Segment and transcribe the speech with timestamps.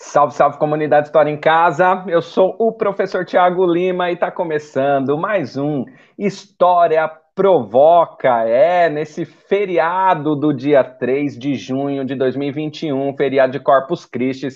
[0.00, 2.04] Salve, salve comunidade História em Casa.
[2.06, 5.84] Eu sou o professor Tiago Lima e está começando mais um
[6.16, 8.44] História Provoca.
[8.48, 14.48] É, nesse feriado do dia 3 de junho de 2021, feriado de Corpus Christi,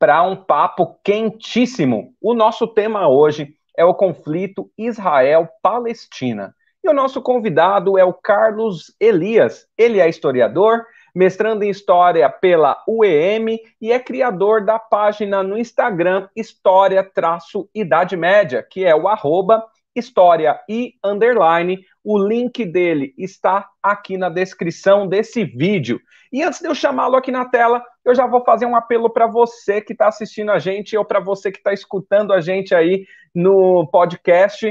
[0.00, 2.12] para um papo quentíssimo.
[2.20, 6.52] O nosso tema hoje é o conflito Israel-Palestina.
[6.82, 9.64] E o nosso convidado é o Carlos Elias.
[9.78, 10.84] Ele é historiador,
[11.16, 18.84] mestrando em História pela UEM e é criador da página no Instagram História-Idade Média, que
[18.84, 21.82] é o arroba História e Underline.
[22.04, 25.98] O link dele está aqui na descrição desse vídeo.
[26.30, 29.26] E antes de eu chamá-lo aqui na tela, eu já vou fazer um apelo para
[29.26, 33.06] você que está assistindo a gente ou para você que está escutando a gente aí
[33.34, 34.70] no podcast.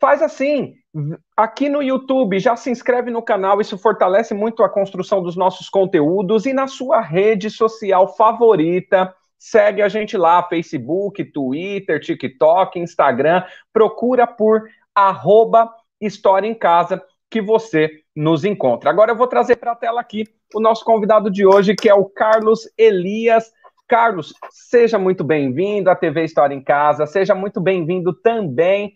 [0.00, 0.74] Faz assim,
[1.36, 5.68] aqui no YouTube, já se inscreve no canal, isso fortalece muito a construção dos nossos
[5.68, 9.14] conteúdos e na sua rede social favorita.
[9.38, 13.44] Segue a gente lá, Facebook, Twitter, TikTok, Instagram.
[13.72, 18.90] Procura por arroba História em Casa que você nos encontra.
[18.90, 20.24] Agora eu vou trazer para a tela aqui
[20.54, 23.52] o nosso convidado de hoje, que é o Carlos Elias.
[23.86, 28.94] Carlos, seja muito bem-vindo à TV História em Casa, seja muito bem-vindo também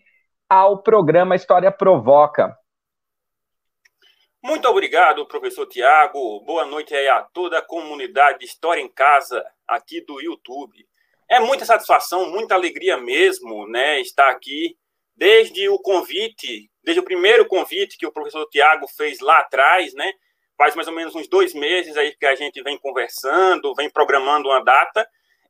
[0.53, 2.55] ao programa História Provoca.
[4.39, 6.41] Muito obrigado, professor Tiago.
[6.41, 10.87] Boa noite aí a toda a comunidade História em Casa aqui do YouTube.
[11.27, 14.77] É muita satisfação, muita alegria mesmo, né, estar aqui
[15.15, 20.11] desde o convite, desde o primeiro convite que o professor Tiago fez lá atrás, né?
[20.55, 24.49] Faz mais ou menos uns dois meses aí que a gente vem conversando, vem programando
[24.49, 25.07] uma data.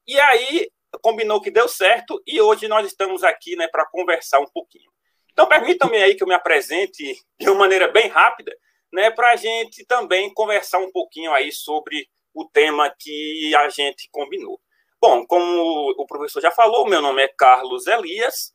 [0.08, 4.48] E aí combinou que deu certo e hoje nós estamos aqui, né, para conversar um
[4.48, 4.93] pouquinho.
[5.34, 7.04] Então, permitam-me aí que eu me apresente
[7.40, 8.56] de uma maneira bem rápida,
[8.92, 14.08] né, para a gente também conversar um pouquinho aí sobre o tema que a gente
[14.12, 14.62] combinou.
[15.02, 18.54] Bom, como o professor já falou, meu nome é Carlos Elias,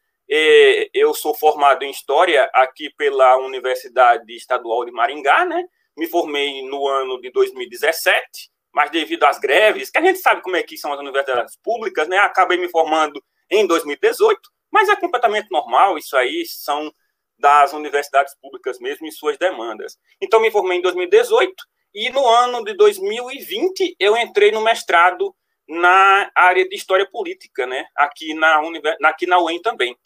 [0.95, 5.65] eu sou formado em História aqui pela Universidade Estadual de Maringá, né?
[5.97, 10.57] Me formei no ano de 2017, mas devido às greves, que a gente sabe como
[10.57, 12.19] é que são as universidades públicas, né?
[12.19, 14.41] Acabei me formando em 2018,
[14.71, 16.93] mas é completamente normal, isso aí são
[17.39, 19.97] das universidades públicas mesmo e suas demandas.
[20.21, 21.55] Então, me formei em 2018
[21.95, 25.35] e no ano de 2020 eu entrei no mestrado
[25.69, 27.87] na área de História Política, né?
[27.95, 28.61] Aqui na,
[29.05, 29.97] aqui na UEM também.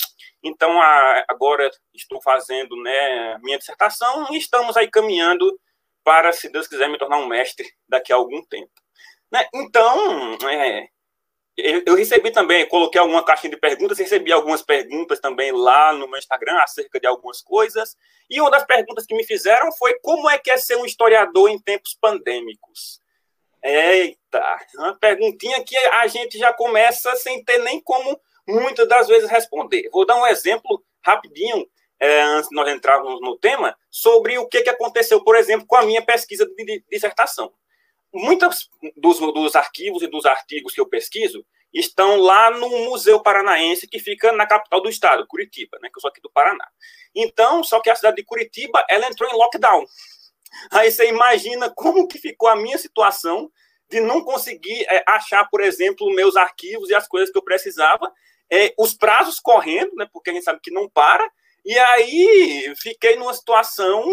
[0.42, 0.80] Então,
[1.28, 5.56] agora estou fazendo né, minha dissertação e estamos aí caminhando
[6.02, 8.72] para, se Deus quiser, me tornar um mestre daqui a algum tempo.
[9.30, 9.46] Né?
[9.54, 10.88] Então, é,
[11.56, 16.08] eu, eu, recebi também, coloquei alguma caixinha de perguntas, recebi algumas perguntas também lá no
[16.08, 17.96] meu Instagram acerca de algumas coisas.
[18.28, 21.50] E uma das perguntas que me fizeram foi como é que é ser um historiador
[21.50, 23.00] em tempos pandêmicos?
[23.62, 24.42] Eita,
[24.76, 29.88] uma perguntinha que a gente já começa sem ter nem como muitas das vezes responder.
[29.92, 31.66] Vou dar um exemplo rapidinho,
[32.00, 35.76] é, antes de nós entrarmos no tema, sobre o que, que aconteceu, por exemplo, com
[35.76, 37.52] a minha pesquisa de dissertação
[38.12, 43.88] muitos dos, dos arquivos e dos artigos que eu pesquiso estão lá no Museu Paranaense,
[43.88, 46.66] que fica na capital do estado, Curitiba, né, que eu sou aqui do Paraná.
[47.14, 49.84] Então, só que a cidade de Curitiba, ela entrou em lockdown.
[50.70, 53.50] Aí você imagina como que ficou a minha situação
[53.90, 58.12] de não conseguir é, achar, por exemplo, meus arquivos e as coisas que eu precisava,
[58.50, 61.26] é, os prazos correndo, né, porque a gente sabe que não para,
[61.64, 64.04] e aí fiquei numa situação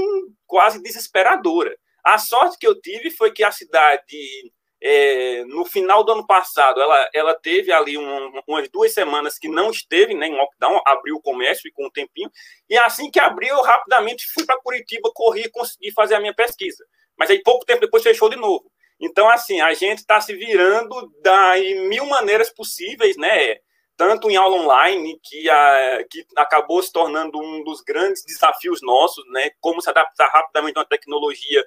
[0.45, 1.75] quase desesperadora.
[2.03, 4.51] A sorte que eu tive foi que a cidade,
[4.81, 9.47] é, no final do ano passado, ela, ela teve ali um, umas duas semanas que
[9.47, 12.31] não esteve né, em lockdown, abriu o comércio e com um tempinho,
[12.69, 16.33] e assim que abriu, eu rapidamente fui para Curitiba, corri e consegui fazer a minha
[16.33, 16.83] pesquisa.
[17.17, 18.71] Mas aí pouco tempo depois fechou de novo.
[18.99, 23.57] Então, assim, a gente está se virando da, em mil maneiras possíveis, né?
[23.95, 29.23] Tanto em aula online, que, a, que acabou se tornando um dos grandes desafios nossos,
[29.31, 29.51] né?
[29.61, 31.65] Como se adaptar rapidamente a uma tecnologia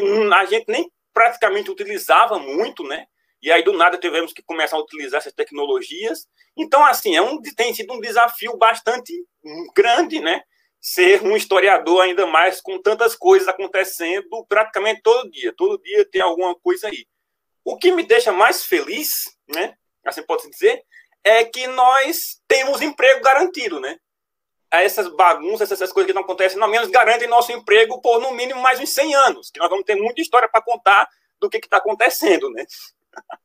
[0.00, 3.06] que a gente nem praticamente utilizava muito, né?
[3.42, 6.28] E aí, do nada, tivemos que começar a utilizar essas tecnologias.
[6.56, 9.12] Então, assim, é um, tem sido um desafio bastante
[9.74, 10.42] grande, né?
[10.80, 15.52] Ser um historiador, ainda mais com tantas coisas acontecendo praticamente todo dia.
[15.56, 17.04] Todo dia tem alguma coisa aí.
[17.64, 19.74] O que me deixa mais feliz, né?
[20.04, 20.82] Assim pode-se dizer,
[21.24, 23.96] é que nós temos emprego garantido, né?
[24.80, 28.62] Essas bagunças, essas coisas que não acontecem, não menos garantem nosso emprego por no mínimo
[28.62, 31.06] mais uns 100 anos, que nós vamos ter muita história para contar
[31.40, 32.64] do que está acontecendo, né?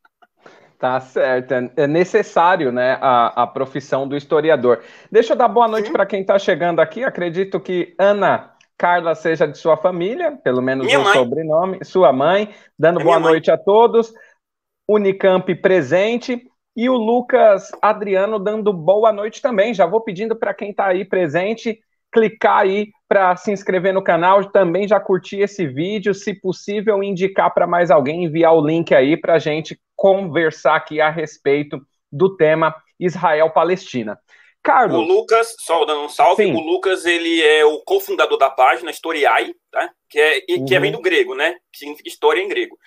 [0.80, 4.84] Tá certo, é necessário, né, a, a profissão do historiador.
[5.12, 7.04] Deixa eu dar boa noite para quem está chegando aqui.
[7.04, 11.14] Acredito que Ana Carla seja de sua família, pelo menos Minha o mãe.
[11.14, 14.14] sobrenome, sua mãe, dando é boa noite a todos.
[14.88, 16.48] Unicamp presente
[16.78, 19.74] e o Lucas Adriano dando boa noite também.
[19.74, 21.80] Já vou pedindo para quem está aí presente
[22.14, 27.54] clicar aí para se inscrever no canal, também já curtir esse vídeo, se possível indicar
[27.54, 31.80] para mais alguém, enviar o link aí para a gente conversar aqui a respeito
[32.12, 34.20] do tema Israel-Palestina.
[34.64, 34.98] Carlos.
[34.98, 36.54] O Lucas, só dando um salve, sim.
[36.54, 39.90] o Lucas ele é o cofundador da página Historiai, tá?
[40.10, 40.82] que, é, que é uhum.
[40.82, 41.56] vem do grego, né?
[41.72, 42.78] Que significa história em grego.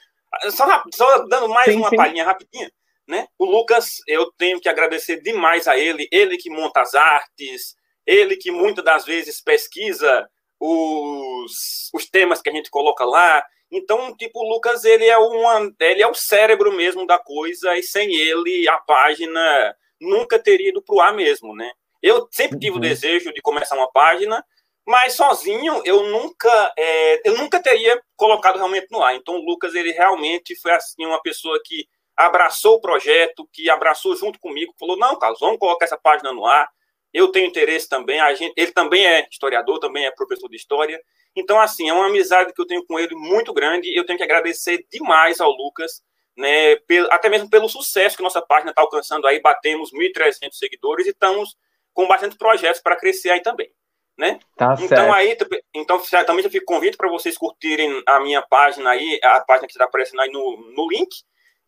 [0.51, 1.97] Só, só dando mais sim, uma sim.
[1.97, 2.71] palhinha rapidinha,
[3.11, 3.27] né?
[3.37, 7.75] O Lucas, eu tenho que agradecer demais a ele, ele que monta as artes,
[8.07, 10.27] ele que muitas das vezes pesquisa
[10.59, 13.45] os, os temas que a gente coloca lá.
[13.71, 17.83] Então, tipo, o Lucas, ele é, uma, ele é o cérebro mesmo da coisa, e
[17.83, 21.71] sem ele a página nunca teria ido para o ar mesmo, né?
[22.03, 22.79] Eu sempre tive uhum.
[22.79, 24.43] o desejo de começar uma página,
[24.87, 29.15] mas sozinho eu nunca, é, eu nunca teria colocado realmente no ar.
[29.15, 31.87] Então, o Lucas, ele realmente foi assim uma pessoa que
[32.27, 36.45] abraçou o projeto, que abraçou junto comigo, falou: não, Carlos, vamos colocar essa página no
[36.45, 36.69] ar.
[37.13, 38.21] Eu tenho interesse também.
[38.21, 41.01] A gente, ele também é historiador, também é professor de história.
[41.35, 43.93] Então, assim, é uma amizade que eu tenho com ele muito grande.
[43.97, 46.03] Eu tenho que agradecer demais ao Lucas,
[46.37, 46.77] né,
[47.11, 49.41] até mesmo pelo sucesso que nossa página está alcançando aí.
[49.41, 51.57] Batemos 1.300 seguidores e estamos
[51.93, 53.71] com bastante projetos para crescer aí também.
[54.17, 54.39] Né?
[54.55, 55.15] Tá então certo.
[55.15, 55.37] aí
[55.73, 59.73] então também já fico convite para vocês curtirem a minha página aí, a página que
[59.73, 61.09] está aparecendo aí no, no link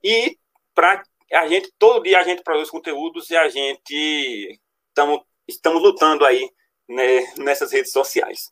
[0.04, 0.36] e
[0.74, 1.02] para
[1.32, 6.48] a gente todo dia a gente produz conteúdos e a gente estamos estamos lutando aí
[6.88, 8.50] né, nessas redes sociais.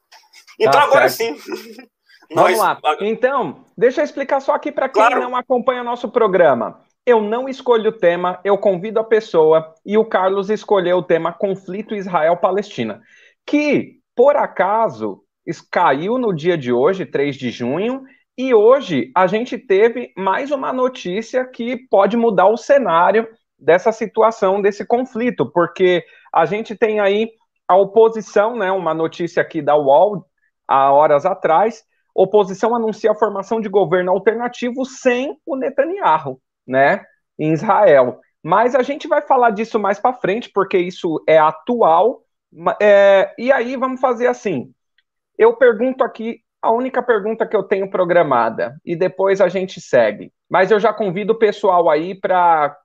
[0.59, 1.37] Então, tá agora sim.
[2.33, 2.79] Vamos lá.
[3.01, 5.21] Então, deixa eu explicar só aqui para quem claro.
[5.21, 6.81] não acompanha nosso programa.
[7.05, 11.33] Eu não escolho o tema, eu convido a pessoa e o Carlos escolheu o tema
[11.33, 13.03] conflito Israel-Palestina,
[13.45, 15.25] que, por acaso,
[15.73, 18.05] caiu no dia de hoje, 3 de junho,
[18.37, 23.29] e hoje a gente teve mais uma notícia que pode mudar o cenário
[23.59, 27.31] dessa situação, desse conflito, porque a gente tem aí
[27.69, 30.25] a oposição, né, uma notícia aqui da UOL,
[30.67, 31.85] há horas atrás,
[32.15, 37.05] oposição anuncia a formação de governo alternativo sem o Netanyahu, né,
[37.39, 38.21] em Israel.
[38.43, 42.23] Mas a gente vai falar disso mais para frente, porque isso é atual.
[42.81, 44.73] É, e aí vamos fazer assim.
[45.37, 50.33] Eu pergunto aqui a única pergunta que eu tenho programada e depois a gente segue.
[50.49, 52.77] Mas eu já convido o pessoal aí para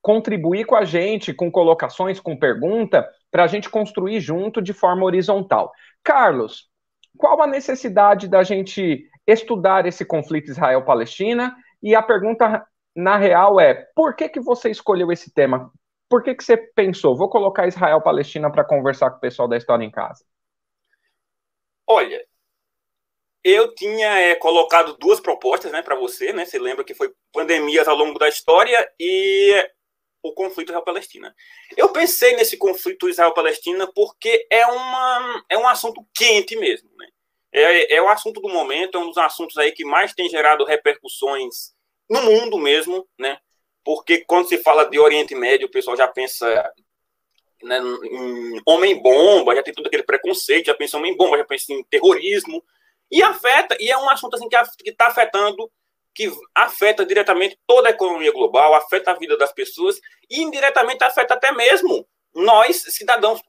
[0.00, 5.04] contribuir com a gente, com colocações, com pergunta, para a gente construir junto de forma
[5.04, 5.70] horizontal.
[6.02, 6.68] Carlos,
[7.16, 11.54] qual a necessidade da gente estudar esse conflito Israel-Palestina?
[11.82, 12.66] E a pergunta,
[12.96, 15.70] na real, é: por que, que você escolheu esse tema?
[16.08, 19.84] Por que, que você pensou, vou colocar Israel-Palestina para conversar com o pessoal da História
[19.84, 20.24] em Casa?
[21.86, 22.24] Olha,
[23.44, 26.44] eu tinha é, colocado duas propostas né, para você, né?
[26.44, 29.54] Você lembra que foi pandemias ao longo da história e
[30.22, 31.34] o conflito Israel-Palestina.
[31.76, 36.90] Eu pensei nesse conflito Israel-Palestina porque é, uma, é um assunto quente mesmo.
[36.96, 37.08] Né?
[37.52, 40.64] É, é o assunto do momento, é um dos assuntos aí que mais tem gerado
[40.64, 41.72] repercussões
[42.08, 43.38] no mundo mesmo, né?
[43.84, 46.46] Porque quando se fala de Oriente Médio, o pessoal já pensa
[47.62, 51.82] né, em homem-bomba, já tem todo aquele preconceito, já pensa em homem-bomba, já pensa em
[51.84, 52.62] terrorismo,
[53.10, 55.70] e afeta, e é um assunto assim que está afetando
[56.14, 61.34] que afeta diretamente toda a economia global, afeta a vida das pessoas e indiretamente afeta
[61.34, 63.40] até mesmo nós, cidadãos.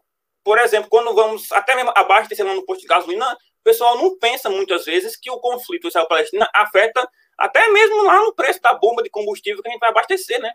[0.43, 4.49] Por exemplo, quando vamos até mesmo abastecendo no posto de gasolina, o pessoal não pensa
[4.49, 9.09] muitas vezes que o conflito Israel-Palestina afeta até mesmo lá no preço da bomba de
[9.09, 10.51] combustível que a gente vai abastecer, né?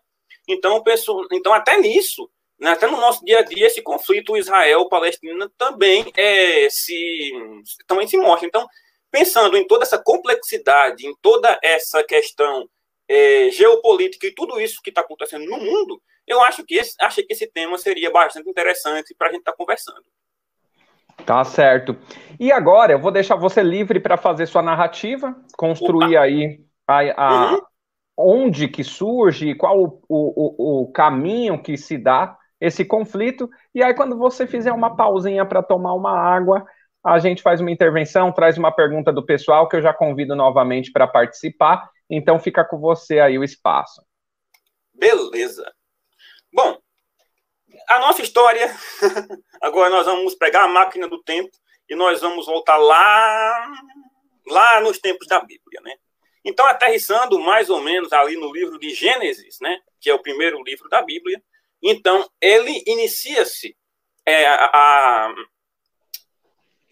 [0.46, 5.50] Então, penso, então até nisso, né, até no nosso dia a dia, esse conflito Israel-Palestina
[5.58, 7.32] também é, se,
[7.87, 8.46] também se mostra.
[8.46, 8.66] Então,
[9.14, 12.68] pensando em toda essa complexidade, em toda essa questão
[13.09, 17.23] é, geopolítica e tudo isso que está acontecendo no mundo, eu acho que esse, achei
[17.23, 20.02] que esse tema seria bastante interessante para a gente estar tá conversando.
[21.25, 21.97] Tá certo.
[22.40, 26.23] E agora eu vou deixar você livre para fazer sua narrativa, construir Opa.
[26.23, 27.61] aí a, a uhum.
[28.16, 33.49] onde que surge, qual o, o, o caminho que se dá esse conflito.
[33.73, 36.66] E aí, quando você fizer uma pausinha para tomar uma água,
[37.04, 40.90] a gente faz uma intervenção, traz uma pergunta do pessoal que eu já convido novamente
[40.90, 41.90] para participar.
[42.08, 44.02] Então fica com você aí o espaço.
[44.92, 45.70] Beleza.
[46.52, 46.78] Bom,
[47.88, 48.75] a nossa história.
[49.61, 51.50] Agora nós vamos pegar a máquina do tempo
[51.88, 53.73] e nós vamos voltar lá,
[54.46, 55.94] lá nos tempos da Bíblia, né?
[56.44, 60.62] Então, aterrissando mais ou menos ali no livro de Gênesis, né, que é o primeiro
[60.62, 61.42] livro da Bíblia,
[61.82, 63.75] então ele inicia-se
[64.26, 65.34] é, a,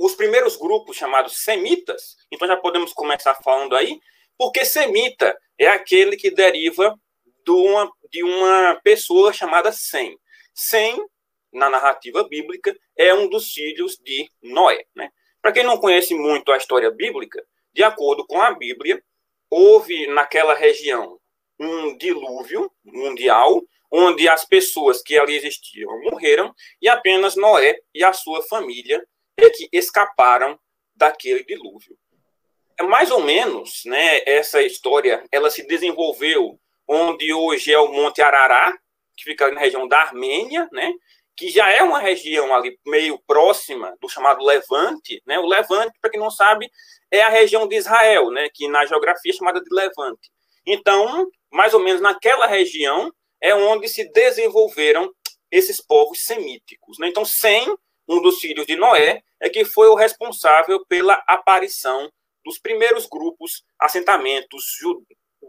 [0.05, 4.01] os primeiros grupos chamados semitas, então já podemos começar falando aí,
[4.37, 6.99] porque semita é aquele que deriva
[7.45, 10.19] de uma, de uma pessoa chamada Sem.
[10.53, 11.01] Sem,
[11.53, 14.85] na narrativa bíblica, é um dos filhos de Noé.
[14.93, 15.09] Né?
[15.41, 17.41] Para quem não conhece muito a história bíblica,
[17.73, 19.01] de acordo com a Bíblia,
[19.49, 21.21] houve naquela região
[21.61, 28.13] um dilúvio mundial, onde as pessoas que ali existiam morreram e apenas Noé e a
[28.13, 29.01] sua família
[29.37, 30.59] é que escaparam
[30.95, 31.97] daquele dilúvio.
[32.79, 36.59] É mais ou menos, né, essa história, ela se desenvolveu
[36.89, 38.77] onde hoje é o Monte Arará,
[39.17, 40.93] que fica na região da Armênia, né,
[41.37, 45.39] que já é uma região ali meio próxima do chamado Levante, né?
[45.39, 46.71] O Levante, para quem não sabe,
[47.11, 50.31] é a região de Israel, né, que na geografia é chamada de Levante.
[50.67, 55.13] Então, mais ou menos naquela região é onde se desenvolveram
[55.51, 57.09] esses povos semíticos, né?
[57.09, 57.67] Então, Sem,
[58.13, 62.11] um dos filhos de Noé, é que foi o responsável pela aparição
[62.45, 64.65] dos primeiros grupos, assentamentos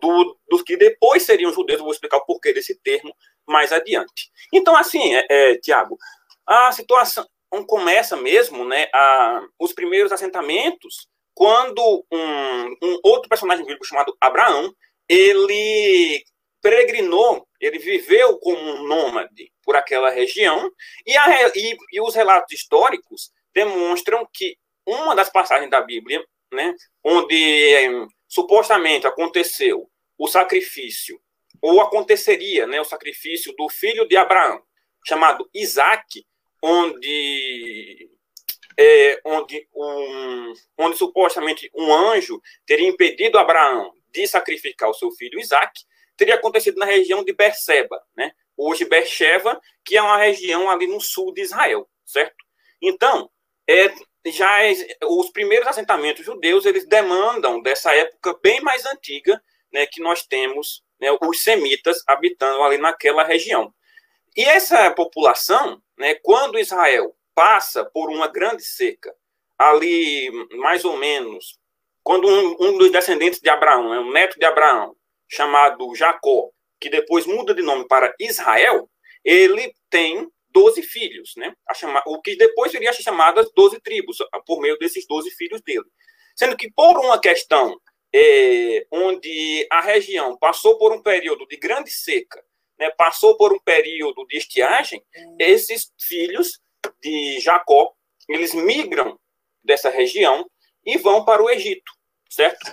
[0.02, 3.16] do, dos que depois seriam judeus, eu vou explicar o porquê desse termo
[3.48, 4.32] mais adiante.
[4.52, 5.98] Então, assim, é, é, Tiago,
[6.46, 7.28] a situação
[7.68, 14.74] começa mesmo, né, a, os primeiros assentamentos, quando um, um outro personagem bíblico chamado Abraão,
[15.08, 16.24] ele
[16.64, 20.72] peregrinou, ele viveu como um nômade por aquela região,
[21.06, 26.74] e, a, e, e os relatos históricos demonstram que uma das passagens da Bíblia, né,
[27.04, 31.20] onde supostamente aconteceu o sacrifício,
[31.62, 34.64] ou aconteceria né, o sacrifício do filho de Abraão,
[35.06, 36.26] chamado Isaac,
[36.62, 38.10] onde,
[38.78, 45.40] é, onde, um, onde supostamente um anjo teria impedido Abraão de sacrificar o seu filho
[45.40, 45.82] Isaac,
[46.18, 48.32] teria acontecido na região de Berseba, né?
[48.58, 52.36] hoje Beersheba, que é uma região ali no sul de Israel, certo?
[52.82, 53.30] Então,
[53.68, 53.94] é,
[54.26, 54.74] já é,
[55.06, 59.42] os primeiros assentamentos judeus eles demandam dessa época bem mais antiga,
[59.72, 63.74] né, que nós temos né, os semitas habitando ali naquela região.
[64.36, 69.14] E essa população, né, quando Israel passa por uma grande seca,
[69.58, 71.58] ali mais ou menos,
[72.04, 74.96] quando um, um dos descendentes de Abraão, é um neto de Abraão,
[75.30, 76.50] chamado Jacó,
[76.80, 78.90] que depois muda de nome para Israel,
[79.24, 81.54] ele tem 12 filhos, né?
[81.74, 85.86] Chama, o que depois seria chamado as 12 tribos, por meio desses 12 filhos dele.
[86.36, 87.80] Sendo que, por uma questão
[88.14, 92.44] é, onde a região passou por um período de grande seca,
[92.78, 95.04] né, passou por um período de estiagem,
[95.40, 96.60] esses filhos
[97.02, 97.92] de Jacó,
[98.30, 99.18] eles migram
[99.64, 100.48] dessa região
[100.86, 101.92] e vão para o Egito,
[102.30, 102.72] certo?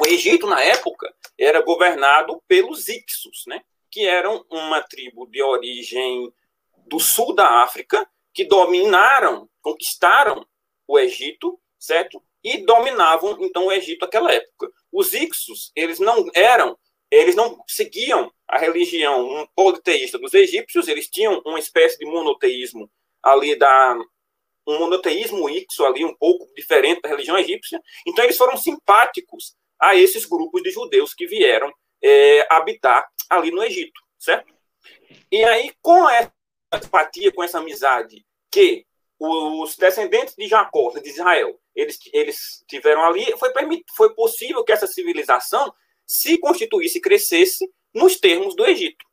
[0.00, 6.32] O Egito, na época, era governado pelos Ixos, né, que eram uma tribo de origem
[6.86, 10.46] do sul da África, que dominaram, conquistaram
[10.86, 12.22] o Egito, certo?
[12.44, 14.70] E dominavam, então, o Egito naquela época.
[14.92, 16.78] Os Ixos, eles não eram,
[17.10, 22.90] eles não seguiam a religião politeísta dos egípcios, eles tinham uma espécie de monoteísmo
[23.22, 23.98] ali da
[24.66, 27.80] um monoteísmo ixo ali um pouco diferente da religião egípcia.
[28.06, 33.62] Então eles foram simpáticos a esses grupos de judeus que vieram é, habitar ali no
[33.62, 34.52] Egito, certo?
[35.30, 36.32] E aí com essa
[36.74, 38.86] empatia, com essa amizade que
[39.18, 43.50] os descendentes de Jacó, de Israel, eles, eles tiveram ali, foi,
[43.96, 45.72] foi possível que essa civilização
[46.06, 49.04] se constituísse e crescesse nos termos do Egito.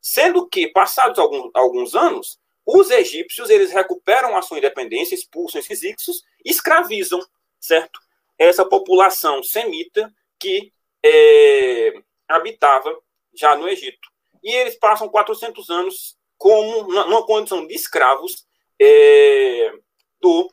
[0.00, 5.82] Sendo que, passados alguns, alguns anos, os egípcios eles recuperam a sua independência, expulsam esses
[5.82, 7.20] ixos escravizam,
[7.58, 8.00] certo?
[8.40, 10.72] Essa população semita que
[11.04, 11.92] é,
[12.26, 12.90] habitava
[13.34, 14.08] já no Egito.
[14.42, 18.46] E eles passam 400 anos como numa condição de escravos
[18.80, 19.72] é,
[20.20, 20.50] do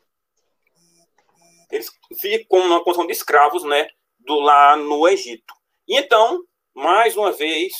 [1.71, 1.89] eles
[2.19, 3.89] ficam numa condição de escravos, né,
[4.19, 5.53] do lá no Egito.
[5.87, 7.73] E então, mais uma vez,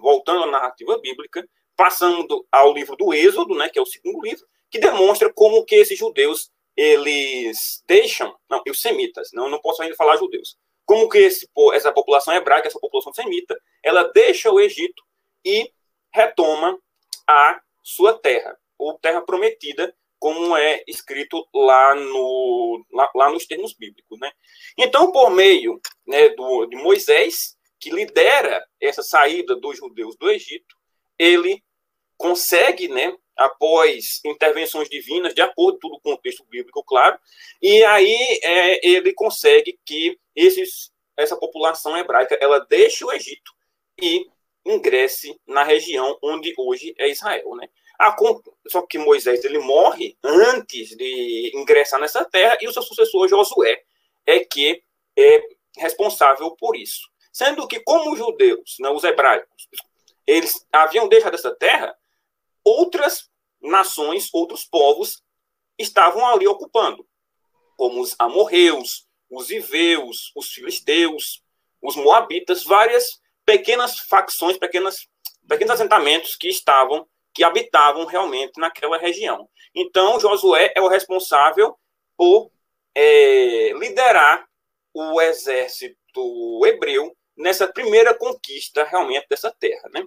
[0.00, 1.46] voltando à narrativa bíblica,
[1.76, 5.74] passando ao livro do Êxodo, né, que é o segundo livro, que demonstra como que
[5.74, 11.18] esses judeus eles deixam, não, os semitas, não, não posso ainda falar judeus, como que
[11.18, 15.02] esse, essa população hebraica, essa população semita, ela deixa o Egito
[15.44, 15.72] e
[16.12, 16.78] retoma
[17.26, 23.74] a sua terra, ou terra prometida, como é escrito lá, no, lá, lá nos termos
[23.74, 24.18] bíblicos.
[24.18, 24.32] Né?
[24.78, 30.74] Então, por meio né, do, de Moisés, que lidera essa saída dos judeus do Egito,
[31.18, 31.62] ele
[32.16, 37.18] consegue, né, após intervenções divinas, de acordo com o contexto bíblico, claro,
[37.60, 43.52] e aí é, ele consegue que esses, essa população hebraica ela deixe o Egito
[44.00, 44.26] e
[44.64, 47.68] ingresse na região onde hoje é Israel, né?
[48.68, 53.82] Só que Moisés ele morre antes de ingressar nessa terra e o seu sucessor Josué
[54.26, 54.82] é que
[55.16, 55.42] é
[55.76, 57.08] responsável por isso.
[57.32, 59.68] Sendo que, como os judeus, né, os hebraicos,
[60.26, 61.94] eles haviam deixado essa terra,
[62.64, 63.28] outras
[63.60, 65.22] nações, outros povos
[65.78, 67.06] estavam ali ocupando,
[67.76, 71.42] como os amorreus, os iveus, os filisteus,
[71.82, 75.08] os moabitas, várias pequenas facções, pequenas,
[75.48, 79.48] pequenos assentamentos que estavam, que habitavam realmente naquela região.
[79.74, 81.76] Então, Josué é o responsável
[82.16, 82.50] por
[82.94, 84.46] é, liderar
[84.94, 89.88] o exército hebreu nessa primeira conquista realmente dessa terra.
[89.92, 90.04] Né?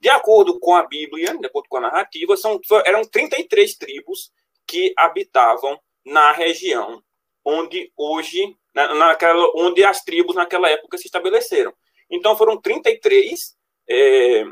[0.00, 4.32] De acordo com a Bíblia, de acordo com a narrativa, são, eram 33 tribos
[4.66, 7.02] que habitavam na região
[7.44, 11.72] onde hoje, na, naquela, onde as tribos naquela época se estabeleceram.
[12.10, 13.56] Então foram 33
[13.88, 14.44] é,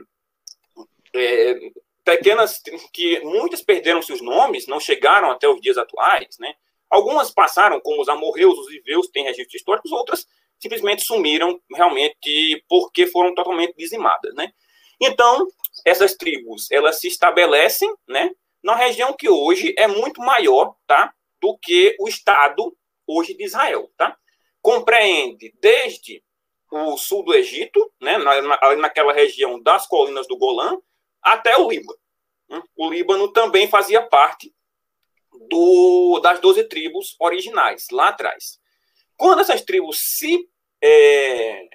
[1.15, 1.71] é,
[2.05, 6.55] pequenas que muitas perderam seus nomes, não chegaram até os dias atuais, né?
[6.89, 10.27] Algumas passaram, como os amorreus, os iveus, têm registros históricos, outras
[10.61, 14.53] simplesmente sumiram realmente porque foram totalmente dizimadas, né?
[15.01, 15.47] Então,
[15.85, 18.31] essas tribos, elas se estabelecem, né,
[18.63, 23.91] na região que hoje é muito maior, tá, do que o estado hoje de Israel,
[23.97, 24.17] tá?
[24.61, 26.23] Compreende desde
[26.71, 30.77] o sul do Egito, né, na, naquela região das colinas do Golã,
[31.23, 31.99] até o Líbano.
[32.49, 32.63] Né?
[32.77, 34.53] O Líbano também fazia parte
[35.49, 38.58] do, das 12 tribos originais, lá atrás.
[39.19, 40.49] Quando essas tribos se
[40.81, 41.69] é,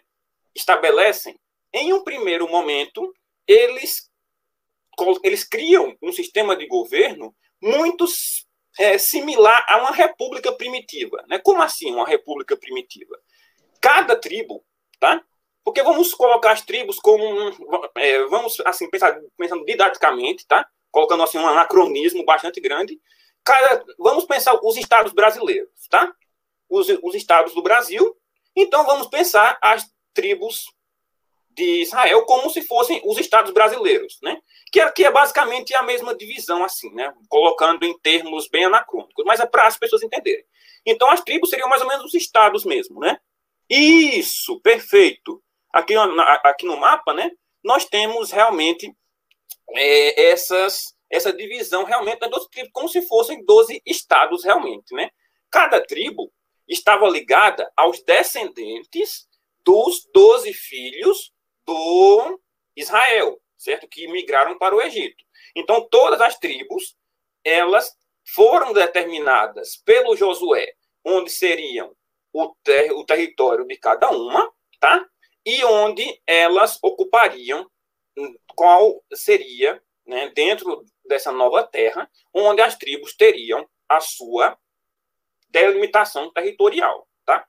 [0.55, 1.37] estabelecem,
[1.73, 3.13] em um primeiro momento,
[3.45, 4.09] eles,
[5.23, 8.05] eles criam um sistema de governo muito
[8.79, 11.21] é, similar a uma república primitiva.
[11.27, 11.37] Né?
[11.39, 13.19] Como assim uma república primitiva?
[13.81, 14.63] Cada tribo,
[14.97, 15.21] tá?
[15.65, 17.23] Porque vamos colocar as tribos como,
[17.95, 20.65] é, vamos assim pensar, pensando didaticamente, tá?
[20.89, 22.99] Colocando assim um anacronismo bastante grande.
[23.43, 26.13] Cada, vamos pensar os estados brasileiros, tá?
[26.69, 28.15] Os, os estados do Brasil.
[28.55, 30.65] Então vamos pensar as tribos
[31.55, 34.39] de Israel como se fossem os estados brasileiros, né?
[34.71, 37.13] Que é, que é basicamente a mesma divisão, assim, né?
[37.29, 40.43] Colocando em termos bem anacrônicos, mas é para as pessoas entenderem.
[40.85, 43.19] Então as tribos seriam mais ou menos os estados mesmo, né?
[43.69, 45.41] Isso, perfeito.
[45.71, 45.93] Aqui,
[46.43, 47.31] aqui no mapa, né?
[47.63, 48.93] Nós temos realmente
[49.75, 55.09] é, essas, essa divisão realmente das 12 tribos, como se fossem 12 estados realmente, né?
[55.51, 56.31] Cada tribo
[56.67, 59.27] estava ligada aos descendentes
[59.63, 61.33] dos doze filhos
[61.65, 62.39] do
[62.75, 63.87] Israel, certo?
[63.87, 65.23] Que migraram para o Egito.
[65.55, 66.95] Então, todas as tribos,
[67.43, 67.95] elas
[68.25, 70.73] foram determinadas pelo Josué,
[71.03, 71.95] onde seriam
[72.31, 75.05] o, ter, o território de cada uma, tá?
[75.45, 77.69] E onde elas ocupariam
[78.17, 84.57] hum, qual seria, né, dentro dessa nova terra, onde as tribos teriam a sua
[85.53, 87.45] delimitação territorial, tá?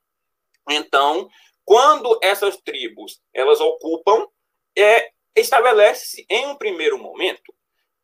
[0.71, 1.29] Então,
[1.64, 4.29] quando essas tribos elas ocupam,
[4.77, 7.53] é, estabelece-se em um primeiro momento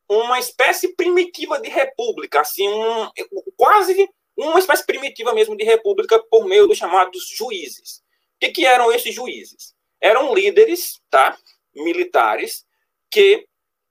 [0.09, 3.09] uma espécie primitiva de república, assim, um,
[3.55, 7.99] quase uma espécie primitiva mesmo de república por meio dos chamados juízes.
[8.35, 9.73] O que, que eram esses juízes?
[10.01, 11.37] Eram líderes, tá,
[11.73, 12.65] militares
[13.09, 13.47] que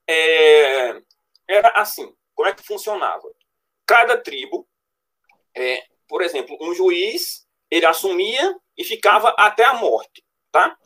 [0.08, 1.00] é,
[1.48, 2.12] era assim.
[2.34, 3.30] Como é que funcionava?
[3.86, 4.66] Cada tribo
[5.54, 10.76] é, por exemplo, um juiz, ele assumia e ficava até a morte, tá?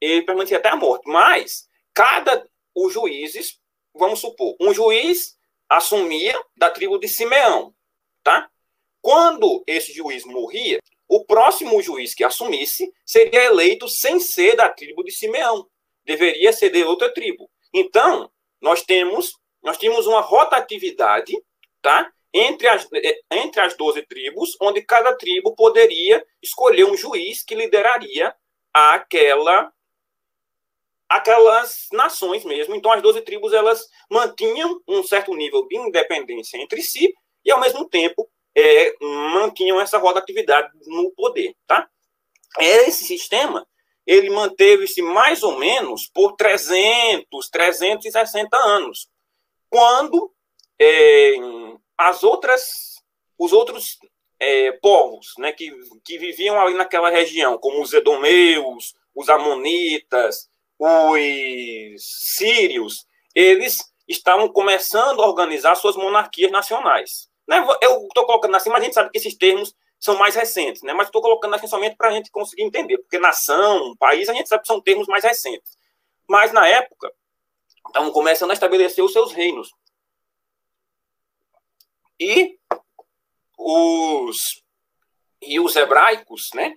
[0.00, 1.06] Ele permanecia até a morte.
[1.06, 3.60] Mas, cada, os juízes,
[3.94, 5.36] vamos supor, um juiz
[5.68, 7.74] assumia da tribo de Simeão,
[8.24, 8.50] tá?
[9.02, 15.04] Quando esse juiz morria, o próximo juiz que assumisse seria eleito sem ser da tribo
[15.04, 15.68] de Simeão.
[16.02, 17.50] Deveria ser de outra tribo.
[17.74, 21.34] Então, nós temos, nós temos uma rotatividade,
[21.82, 22.10] tá?
[22.32, 27.54] Entre as, eh, entre as 12 tribos, onde cada tribo poderia escolher um juiz que
[27.54, 28.34] lideraria
[28.72, 29.72] aquela
[31.08, 32.74] aquelas nações mesmo.
[32.74, 37.12] Então, as 12 tribos elas mantinham um certo nível de independência entre si
[37.44, 41.54] e, ao mesmo tempo, é, mantinham essa rotatividade no poder.
[41.66, 41.86] Tá?
[42.58, 43.66] Esse sistema
[44.06, 49.08] ele manteve-se mais ou menos por 300, 360 anos,
[49.70, 50.32] quando
[50.80, 51.34] é,
[52.08, 53.02] as outras,
[53.38, 53.98] os outros
[54.38, 55.70] é, povos né, que,
[56.04, 62.02] que viviam ali naquela região, como os edomeus, os amonitas, os
[62.36, 67.28] sírios, eles estavam começando a organizar suas monarquias nacionais.
[67.48, 67.64] Né?
[67.80, 70.92] Eu estou colocando assim, mas a gente sabe que esses termos são mais recentes, né?
[70.92, 74.48] mas estou colocando assim somente para a gente conseguir entender, porque nação, país, a gente
[74.48, 75.76] sabe que são termos mais recentes.
[76.28, 77.12] Mas na época,
[77.86, 79.70] estavam começando a estabelecer os seus reinos.
[82.22, 82.56] E
[83.58, 84.62] os,
[85.40, 86.76] e os hebraicos, né,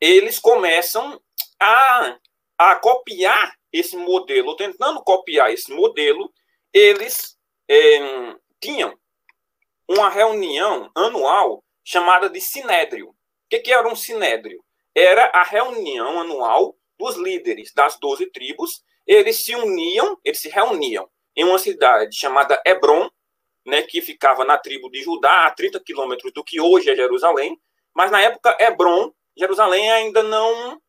[0.00, 1.20] eles começam
[1.58, 2.16] a,
[2.56, 6.32] a copiar esse modelo, tentando copiar esse modelo,
[6.72, 7.36] eles
[7.68, 8.96] é, tinham
[9.88, 13.08] uma reunião anual chamada de Sinédrio.
[13.08, 13.14] O
[13.50, 14.64] que, que era um Sinédrio?
[14.94, 18.84] Era a reunião anual dos líderes das doze tribos.
[19.04, 23.10] Eles se uniam, eles se reuniam em uma cidade chamada Hebron,
[23.64, 27.58] né, que ficava na tribo de Judá, a 30 quilômetros do que hoje é Jerusalém.
[27.94, 30.80] Mas na época, Hebron, Jerusalém ainda não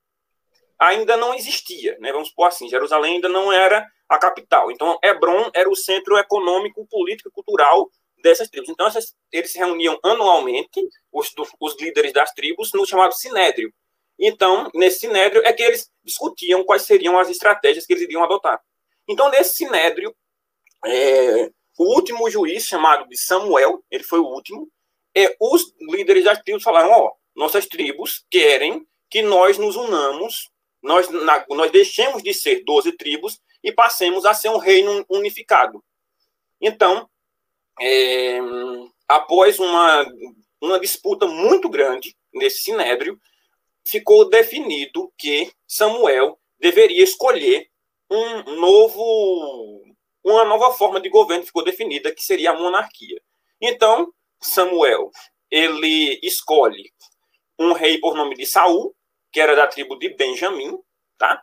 [0.77, 2.11] ainda não existia, né?
[2.11, 4.71] Vamos supor assim, Jerusalém ainda não era a capital.
[4.71, 7.89] Então, Hebron era o centro econômico, político e cultural
[8.21, 8.69] dessas tribos.
[8.69, 13.73] Então, essas, eles se reuniam anualmente, os, os líderes das tribos, no chamado Sinédrio.
[14.19, 18.61] Então, nesse Sinédrio é que eles discutiam quais seriam as estratégias que eles iriam adotar.
[19.07, 20.15] Então, nesse Sinédrio,
[20.85, 24.69] é, o último juiz, chamado de Samuel, ele foi o último,
[25.15, 30.49] é, os líderes das tribos falaram, ó, nossas tribos querem que nós nos unamos,
[30.81, 35.83] nós, na, nós deixemos de ser 12 tribos e passemos a ser um reino unificado.
[36.61, 37.09] Então,
[37.79, 38.39] é,
[39.07, 40.05] após uma,
[40.61, 43.19] uma disputa muito grande nesse sinédrio,
[43.85, 47.69] ficou definido que Samuel deveria escolher
[48.09, 49.84] um novo,
[50.25, 53.21] uma nova forma de governo ficou definida, que seria a monarquia.
[53.61, 54.11] Então,
[54.41, 55.11] Samuel,
[55.49, 56.91] ele escolhe
[57.57, 58.93] um rei por nome de Saul,
[59.31, 60.77] que era da tribo de Benjamim,
[61.17, 61.41] tá?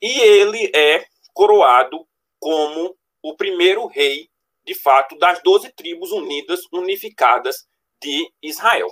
[0.00, 2.06] E ele é coroado
[2.40, 4.28] como o primeiro rei
[4.64, 7.66] de fato, das doze tribos unidas, unificadas
[8.00, 8.90] de Israel.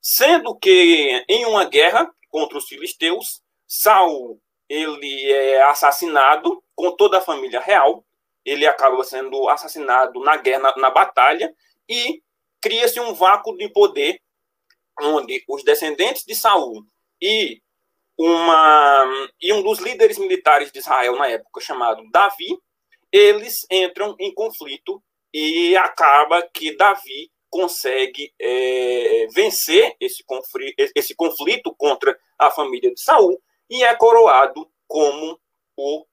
[0.00, 7.20] Sendo que em uma guerra contra os filisteus, Saul ele é assassinado com toda a
[7.20, 8.04] família real,
[8.44, 11.54] ele acaba sendo assassinado na guerra, na, na batalha,
[11.88, 12.22] e
[12.60, 14.20] cria-se um vácuo de poder
[15.00, 16.84] onde os descendentes de Saul
[17.20, 17.60] e
[18.16, 19.04] uma
[19.40, 22.56] e um dos líderes militares de Israel na época chamado Davi
[23.10, 25.02] eles entram em conflito
[25.32, 33.00] e acaba que Davi consegue é, vencer esse conflito, esse conflito contra a família de
[33.00, 35.38] Saul e é coroado como
[35.76, 36.04] o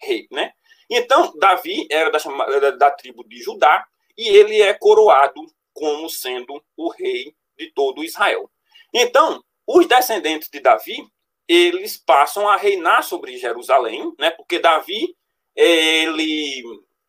[0.00, 0.52] rei, né?
[0.90, 6.62] Então Davi era da, chamada, da tribo de Judá e ele é coroado como sendo
[6.76, 8.50] o rei de todo Israel.
[8.92, 11.06] Então os descendentes de Davi
[11.46, 14.30] eles passam a reinar sobre Jerusalém, né?
[14.30, 15.16] Porque Davi
[15.54, 16.62] ele,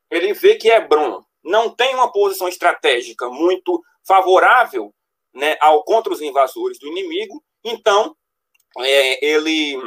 [0.10, 4.94] ele vê que Hebron não tem uma posição estratégica muito favorável
[5.34, 8.16] né, ao, contra os invasores do inimigo, então
[8.80, 9.78] é, ele,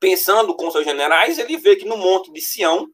[0.00, 2.88] pensando com seus generais, ele vê que no Monte de Sião,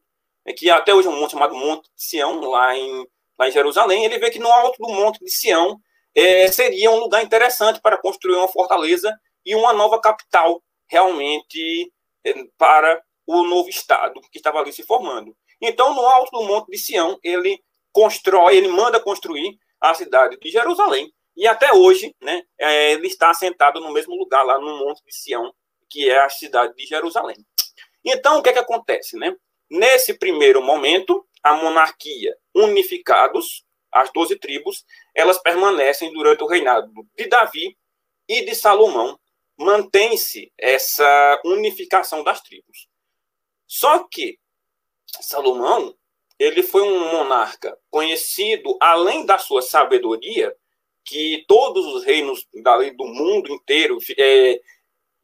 [0.45, 3.07] é, que até hoje é um monte chamado Monte de Sião, lá em,
[3.39, 5.79] lá em Jerusalém, ele vê que no alto do Monte de Sião
[6.13, 11.91] é, seria um lugar interessante para construir uma fortaleza e uma nova capital realmente
[12.25, 15.35] é, para o novo Estado que estava ali se formando.
[15.61, 17.59] Então, no alto do Monte de Sião, ele
[17.91, 21.11] constrói, ele manda construir a cidade de Jerusalém.
[21.35, 25.15] E até hoje, né, é, ele está assentado no mesmo lugar, lá no Monte de
[25.15, 25.53] Sião,
[25.89, 27.37] que é a cidade de Jerusalém.
[28.03, 29.17] Então, o que é que acontece?
[29.17, 29.35] Né?
[29.69, 37.27] Nesse primeiro momento, a monarquia, unificados, as doze tribos, elas permanecem durante o reinado de
[37.27, 37.77] Davi
[38.27, 39.19] e de Salomão.
[39.57, 42.87] Mantém-se essa unificação das tribos.
[43.65, 44.37] Só que
[45.21, 45.95] Salomão,
[46.37, 50.55] ele foi um monarca conhecido, além da sua sabedoria,
[51.03, 52.45] que todos os reinos
[52.95, 54.61] do mundo inteiro é,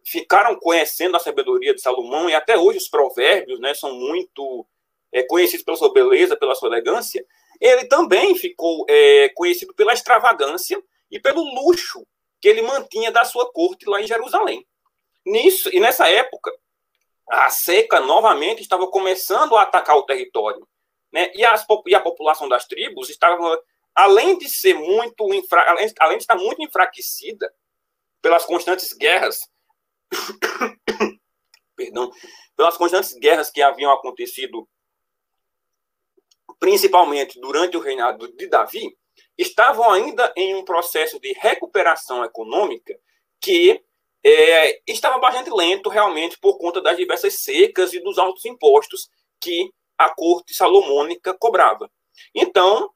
[0.04, 4.66] ficaram conhecendo a sabedoria de Salomão, e até hoje os provérbios né, são muito
[5.12, 7.26] é, conhecidos pela sua beleza, pela sua elegância.
[7.60, 12.06] Ele também ficou é, conhecido pela extravagância e pelo luxo
[12.42, 14.68] que ele mantinha da sua corte lá em Jerusalém.
[15.26, 16.52] Nisso, e nessa época,
[17.30, 20.68] a seca novamente estava começando a atacar o território.
[21.12, 21.32] Né?
[21.36, 23.62] E, as, e a população das tribos estava,
[23.96, 27.54] além de ser muito além, além de estar muito enfraquecida
[28.22, 29.50] pelas constantes guerras,
[31.76, 32.12] perdão,
[32.56, 34.68] pelas constantes guerras que haviam acontecido,
[36.60, 38.96] principalmente durante o reinado de Davi,
[39.38, 42.98] estavam ainda em um processo de recuperação econômica
[43.42, 43.84] que
[44.24, 49.74] é, estava bastante lento realmente por conta das diversas secas e dos altos impostos que
[49.98, 51.92] a corte salomônica cobrava.
[52.34, 52.90] Então,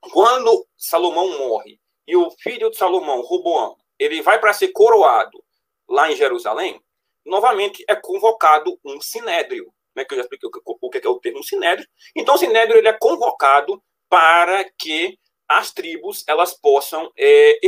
[0.00, 5.42] quando Salomão morre e o filho de Salomão, Roboão, ele vai para ser coroado
[5.90, 6.80] lá em Jerusalém,
[7.26, 11.42] novamente é convocado um sinédrio, né, que eu já expliquei o que é o termo
[11.42, 11.86] sinédrio.
[12.14, 17.58] Então, o sinédrio ele é convocado para que as tribos elas possam é,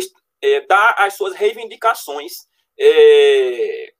[0.40, 2.32] é, dar as suas reivindicações
[2.78, 3.92] é,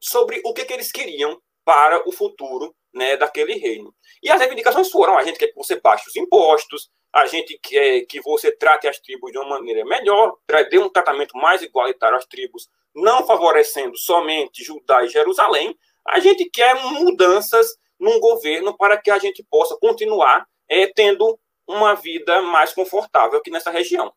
[0.00, 3.94] sobre o que, que eles queriam para o futuro né, daquele reino.
[4.22, 8.02] E as reivindicações foram: a gente quer que você baixe os impostos, a gente quer
[8.06, 10.36] que você trate as tribos de uma maneira melhor,
[10.70, 15.78] dê um tratamento mais igualitário às tribos, não favorecendo somente Judá e Jerusalém.
[16.08, 21.94] A gente quer mudanças num governo para que a gente possa continuar é, tendo uma
[21.94, 24.12] vida mais confortável aqui nessa região.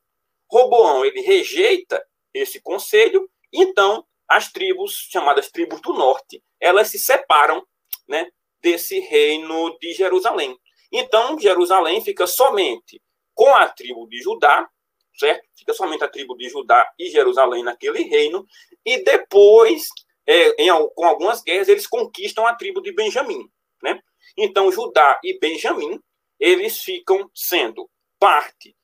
[0.50, 7.66] Roboão ele rejeita esse conselho, então as tribos chamadas tribos do norte elas se separam,
[8.08, 8.30] né,
[8.62, 10.58] desse reino de Jerusalém.
[10.92, 13.02] Então Jerusalém fica somente
[13.34, 14.70] com a tribo de Judá,
[15.20, 15.48] certo?
[15.58, 18.48] Fica somente a tribo de Judá e Jerusalém naquele reino,
[18.86, 19.90] e depois,
[20.26, 23.50] é, em, com algumas guerras, eles conquistam a tribo de Benjamim,
[23.84, 24.02] né?
[24.38, 26.00] Então Judá e Benjamim
[26.40, 28.76] eles ficam sendo parte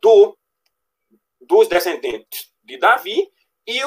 [0.00, 0.36] do,
[1.40, 3.30] dos descendentes de Davi
[3.66, 3.80] e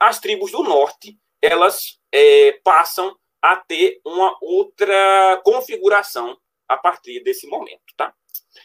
[0.00, 6.36] as tribos do norte elas é, passam a ter uma outra configuração
[6.68, 8.14] a partir desse momento, tá?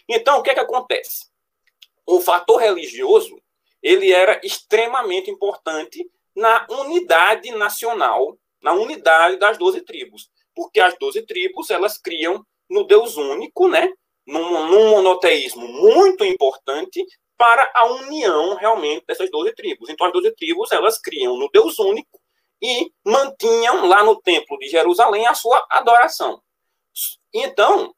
[0.08, 1.28] Então, o que é que acontece?
[2.08, 3.40] O fator religioso,
[3.84, 11.22] ele era extremamente importante na unidade nacional, na unidade das doze tribos, porque as doze
[11.22, 13.94] tribos, elas criam no Deus único, né?
[14.28, 17.04] num, num monoteísmo muito importante
[17.38, 19.90] para a união realmente dessas 12 tribos.
[19.90, 22.20] Então, as 12 tribos, elas criam no Deus único
[22.62, 26.42] e mantinham lá no templo de Jerusalém a sua adoração.
[27.34, 27.96] Então,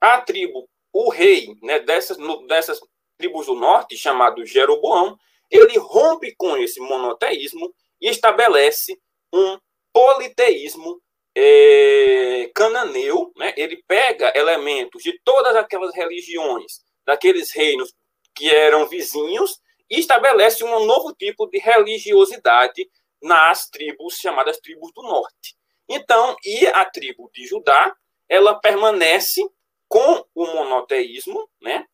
[0.00, 2.78] a tribo, o rei né, dessas, no, dessas
[3.22, 5.16] tribos do norte, chamado Jeroboão,
[5.48, 8.98] ele rompe com esse monoteísmo e estabelece
[9.32, 9.58] um
[9.92, 11.00] politeísmo
[11.36, 17.94] é, cananeu, né, ele pega elementos de todas aquelas religiões, daqueles reinos
[18.34, 22.90] que eram vizinhos, e estabelece um novo tipo de religiosidade
[23.22, 25.54] nas tribos chamadas tribos do norte.
[25.88, 27.94] Então, e a tribo de Judá,
[28.28, 29.42] ela permanece
[29.86, 31.86] com o monoteísmo, né?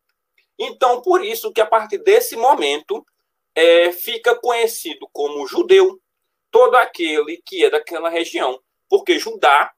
[0.58, 3.06] Então, por isso que a partir desse momento
[3.54, 6.00] é, fica conhecido como judeu
[6.50, 9.70] todo aquele que é daquela região porque Judá,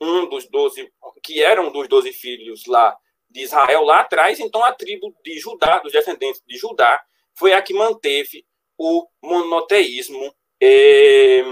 [0.00, 0.90] um dos doze,
[1.22, 2.96] que era um dos doze filhos lá
[3.28, 7.02] de Israel lá atrás, então a tribo de Judá, dos descendentes de Judá,
[7.34, 8.46] foi a que manteve
[8.78, 11.42] o monoteísmo é,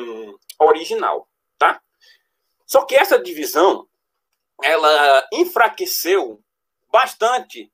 [0.59, 1.81] original, tá?
[2.67, 3.89] Só que essa divisão,
[4.63, 6.43] ela enfraqueceu
[6.93, 7.73] bastante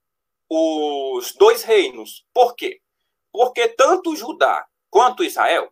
[0.48, 2.24] os dois reinos.
[2.32, 2.80] Por quê?
[3.32, 5.70] Porque tanto Judá quanto Israel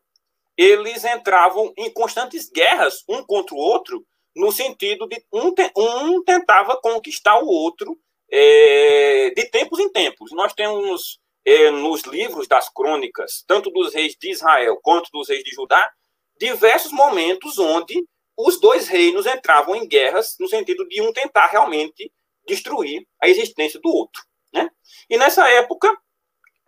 [0.56, 4.06] eles entravam em constantes guerras um contra o outro,
[4.36, 7.98] no sentido de um, um tentava conquistar o outro
[8.30, 10.32] é, de tempos em tempos.
[10.32, 15.42] Nós temos é, nos livros das crônicas, tanto dos reis de Israel quanto dos reis
[15.42, 15.90] de Judá,
[16.38, 18.02] diversos momentos onde
[18.36, 22.12] os dois reinos entravam em guerras no sentido de um tentar realmente
[22.46, 24.22] destruir a existência do outro.
[24.54, 24.70] Né?
[25.10, 25.94] E nessa época,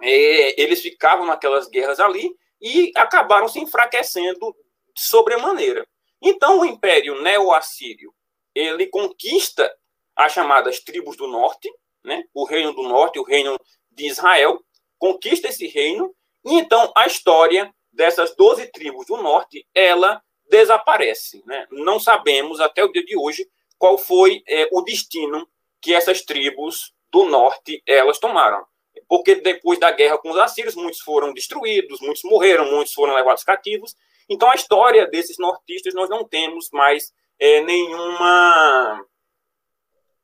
[0.02, 4.54] é, eles ficavam naquelas guerras ali e acabaram se enfraquecendo
[4.94, 5.86] sobremaneira.
[6.20, 8.12] Então, o Império Neo-Assírio
[8.54, 9.70] ele conquista
[10.14, 11.70] as chamadas tribos do norte,
[12.02, 12.24] né?
[12.32, 13.58] o reino do norte, o reino
[13.90, 14.58] de Israel,
[14.98, 21.42] conquista esse reino, e então a história dessas 12 tribos do norte, ela desaparece.
[21.44, 21.66] Né?
[21.70, 23.46] Não sabemos até o dia de hoje
[23.78, 25.46] qual foi é, o destino
[25.80, 28.64] que essas tribos do norte elas tomaram
[29.08, 33.44] porque depois da guerra com os assírios, muitos foram destruídos, muitos morreram, muitos foram levados
[33.44, 33.94] cativos.
[34.28, 39.04] Então, a história desses nortistas, nós não temos mais é, nenhuma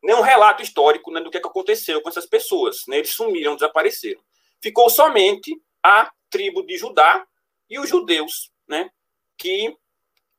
[0.03, 2.83] nenhum relato histórico né, do que, é aconteceu com essas pessoas.
[2.89, 2.99] Né?
[2.99, 4.21] Eles sumiram, desapareceram.
[4.61, 7.25] Ficou somente a tribo de Judá
[7.71, 8.91] e os judeus, né,
[9.39, 9.77] que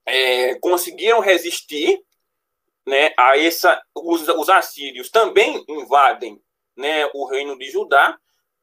[0.05, 2.03] é, conseguiram resistir
[2.85, 3.81] né, a essa.
[3.95, 6.41] Os, os assírios também invadem
[6.75, 8.17] né, o reino de Judá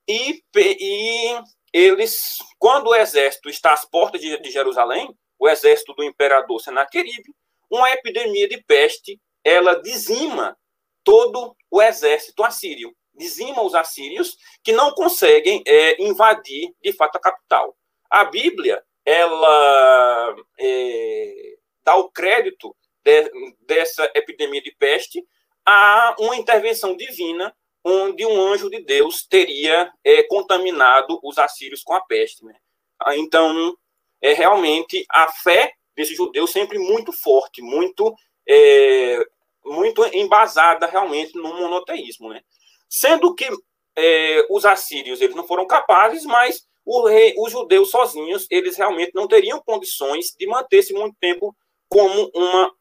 [0.08, 1.40] e, e
[1.72, 7.32] eles, quando o exército está às portas de, de Jerusalém, o exército do imperador Senaqueribe,
[7.70, 10.56] uma epidemia de peste, ela dizima
[11.04, 17.20] todo o exército assírio, dizima os assírios que não conseguem é, invadir de fato a
[17.20, 17.76] capital.
[18.10, 22.76] A Bíblia ela é, dá o crédito
[23.10, 23.30] de,
[23.66, 25.24] dessa epidemia de peste
[25.64, 31.94] a uma intervenção divina onde um anjo de Deus teria é, contaminado os assírios com
[31.94, 32.44] a peste.
[32.44, 32.54] Né?
[33.00, 33.76] Ah, então,
[34.20, 38.14] é realmente a fé desse judeu sempre muito forte, muito
[38.46, 39.18] é,
[39.64, 42.42] muito embasada realmente no monoteísmo, né?
[42.88, 43.48] Sendo que
[43.96, 46.66] é, os assírios eles não foram capazes, mas
[47.08, 51.54] rei, os judeus sozinhos eles realmente não teriam condições de manter-se muito tempo
[51.88, 52.72] como uma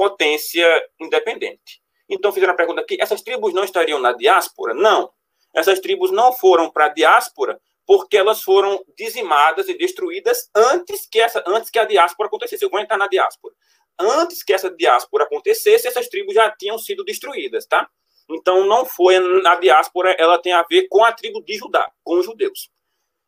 [0.00, 0.66] potência
[0.98, 1.82] independente.
[2.08, 4.72] Então fizeram a pergunta aqui: essas tribos não estariam na diáspora?
[4.72, 5.12] Não.
[5.54, 11.20] Essas tribos não foram para a diáspora porque elas foram dizimadas e destruídas antes que,
[11.20, 12.64] essa, antes que a diáspora acontecesse.
[12.64, 13.54] Eu vou entrar na diáspora.
[13.98, 17.86] Antes que essa diáspora acontecesse, essas tribos já tinham sido destruídas, tá?
[18.30, 22.18] Então não foi na diáspora, ela tem a ver com a tribo de Judá, com
[22.18, 22.70] os judeus.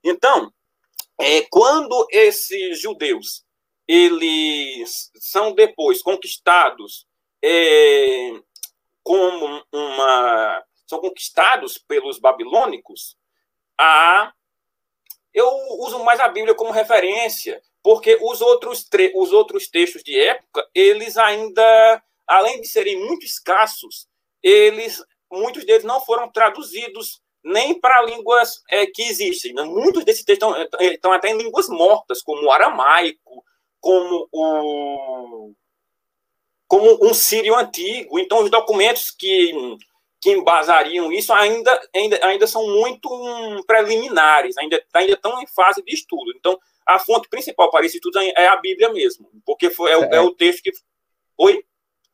[0.03, 0.51] Então,
[1.21, 3.45] é, quando esses judeus
[3.95, 7.07] eles são depois conquistados
[7.43, 8.31] é,
[9.03, 13.17] como uma são conquistados pelos babilônicos,
[13.79, 14.33] a
[15.35, 15.49] eu
[15.81, 21.17] uso mais a Bíblia como referência, porque os outros, os outros textos de época, eles
[21.19, 24.07] ainda, além de serem muito escassos,
[24.43, 29.55] eles, muitos deles não foram traduzidos nem para línguas é, que existem.
[29.55, 29.65] Né?
[29.65, 33.43] Muitos desses textos estão, estão até em línguas mortas, como o aramaico,
[33.83, 35.53] como o
[36.67, 38.19] como um sírio antigo.
[38.19, 39.53] Então, os documentos que
[40.23, 45.93] que embasariam isso ainda, ainda, ainda são muito preliminares, ainda, ainda estão em fase de
[45.93, 46.33] estudo.
[46.37, 50.17] Então, a fonte principal para esse estudo é a Bíblia mesmo, porque foi, é, é,
[50.17, 50.71] é o texto que.
[51.39, 51.65] Oi?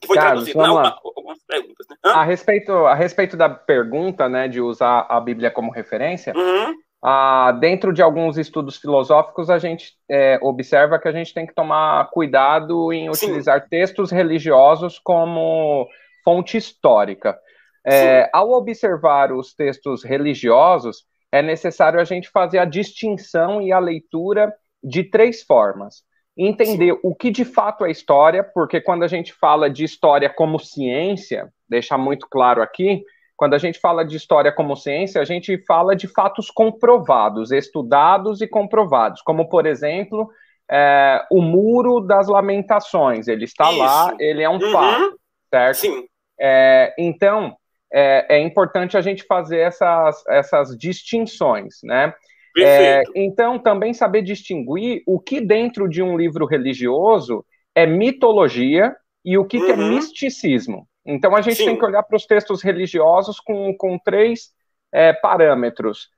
[0.00, 0.58] Que foi Carlos, traduzido.
[0.58, 1.86] Não, algumas perguntas.
[1.90, 1.96] Né?
[2.02, 6.74] A, respeito, a respeito da pergunta né, de usar a Bíblia como referência, uhum.
[7.02, 11.54] Ah, dentro de alguns estudos filosóficos, a gente é, observa que a gente tem que
[11.54, 13.68] tomar cuidado em utilizar Sim.
[13.68, 15.88] textos religiosos como
[16.24, 17.38] fonte histórica.
[17.86, 23.78] É, ao observar os textos religiosos, é necessário a gente fazer a distinção e a
[23.78, 26.02] leitura de três formas.
[26.36, 27.00] Entender Sim.
[27.02, 31.48] o que de fato é história, porque quando a gente fala de história como ciência,
[31.68, 33.02] deixar muito claro aqui,
[33.38, 38.40] quando a gente fala de história como ciência, a gente fala de fatos comprovados, estudados
[38.40, 40.28] e comprovados, como, por exemplo,
[40.68, 43.28] é, o Muro das Lamentações.
[43.28, 43.78] Ele está Isso.
[43.78, 44.72] lá, ele é um uhum.
[44.72, 45.76] fato, certo?
[45.76, 46.04] Sim.
[46.40, 47.56] É, então,
[47.92, 52.12] é, é importante a gente fazer essas, essas distinções, né?
[52.58, 59.38] É, então, também saber distinguir o que dentro de um livro religioso é mitologia e
[59.38, 59.64] o que, uhum.
[59.64, 59.88] que é uhum.
[59.90, 60.87] misticismo.
[61.10, 61.64] Então, a gente Sim.
[61.64, 64.52] tem que olhar para os textos religiosos com, com três
[64.92, 66.10] é, parâmetros.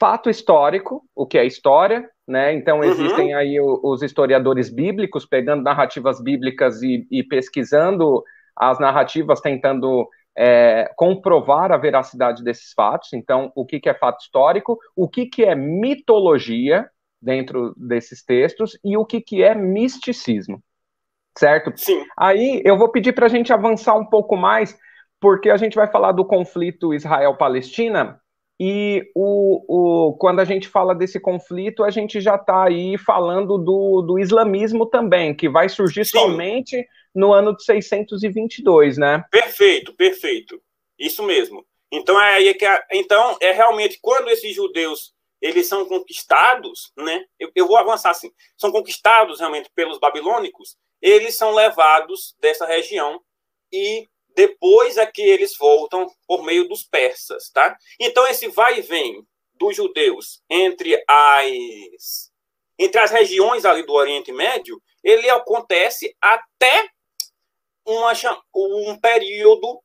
[0.00, 2.54] Fato histórico, o que é história, né?
[2.54, 2.84] Então, uhum.
[2.84, 8.24] existem aí os historiadores bíblicos pegando narrativas bíblicas e, e pesquisando
[8.56, 13.12] as narrativas, tentando é, comprovar a veracidade desses fatos.
[13.12, 16.88] Então, o que, que é fato histórico, o que, que é mitologia
[17.20, 20.62] dentro desses textos e o que, que é misticismo.
[21.38, 21.72] Certo?
[21.76, 22.04] Sim.
[22.16, 24.76] Aí eu vou pedir para a gente avançar um pouco mais,
[25.20, 28.20] porque a gente vai falar do conflito Israel-Palestina.
[28.60, 29.64] E o,
[30.10, 34.18] o, quando a gente fala desse conflito, a gente já está aí falando do, do
[34.18, 36.18] islamismo também, que vai surgir Sim.
[36.18, 39.24] somente no ano de 622, né?
[39.30, 40.60] Perfeito, perfeito.
[40.98, 41.64] Isso mesmo.
[41.90, 47.24] Então é aí que a, então é realmente quando esses judeus eles são conquistados, né?
[47.38, 48.30] Eu, eu, vou avançar assim.
[48.56, 53.20] São conquistados realmente pelos babilônicos, eles são levados dessa região
[53.70, 57.76] e depois é que eles voltam por meio dos persas, tá?
[58.00, 62.30] Então esse vai e vem dos judeus entre as
[62.78, 66.88] entre as regiões ali do Oriente Médio, ele acontece até
[67.86, 68.12] uma,
[68.54, 69.80] um período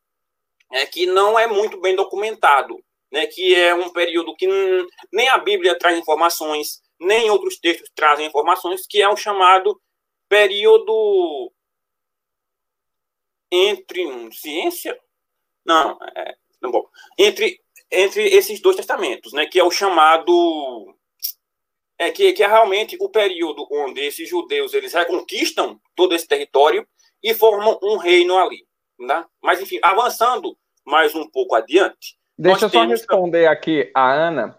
[0.71, 2.75] é, que não é muito bem documentado,
[3.12, 4.47] né, que é um período que
[5.12, 9.80] nem a Bíblia traz informações, nem outros textos trazem informações, que é um chamado
[10.27, 11.51] período
[13.51, 14.99] entre um, ciência,
[15.65, 16.87] não, é, bom,
[17.17, 20.93] entre entre esses dois testamentos, né, que é o chamado
[21.97, 26.87] é que, que é realmente o período onde esses judeus eles reconquistam todo esse território
[27.23, 28.67] e formam um reino ali.
[28.99, 29.25] Né?
[29.41, 32.17] Mas, enfim, avançando mais um pouco adiante.
[32.37, 34.55] Deixa eu só responder aqui a Ana,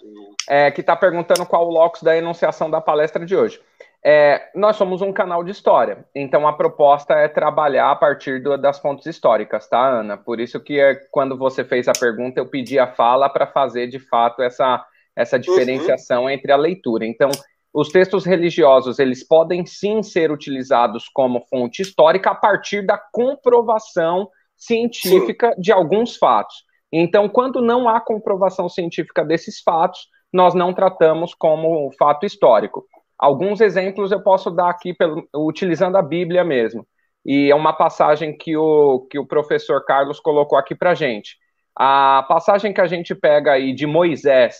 [0.48, 3.60] é, que está perguntando qual o locus da enunciação da palestra de hoje.
[4.04, 8.56] É, nós somos um canal de história, então a proposta é trabalhar a partir do,
[8.56, 10.16] das fontes históricas, tá, Ana?
[10.16, 13.88] Por isso que é, quando você fez a pergunta, eu pedi a fala para fazer
[13.88, 14.84] de fato essa,
[15.16, 15.42] essa uhum.
[15.42, 16.30] diferenciação uhum.
[16.30, 17.04] entre a leitura.
[17.04, 17.28] Então,
[17.74, 24.28] os textos religiosos eles podem sim ser utilizados como fonte histórica a partir da comprovação
[24.56, 25.60] científica sim.
[25.60, 26.64] de alguns fatos.
[26.92, 32.84] Então, quando não há comprovação científica desses fatos, nós não tratamos como fato histórico.
[33.18, 36.86] Alguns exemplos eu posso dar aqui pelo, utilizando a Bíblia mesmo.
[37.24, 41.36] E é uma passagem que o, que o professor Carlos colocou aqui para gente.
[41.76, 44.56] A passagem que a gente pega aí de Moisés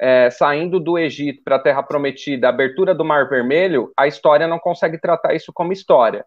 [0.00, 4.46] é, saindo do Egito para a Terra Prometida, a abertura do Mar Vermelho, a história
[4.46, 6.24] não consegue tratar isso como história.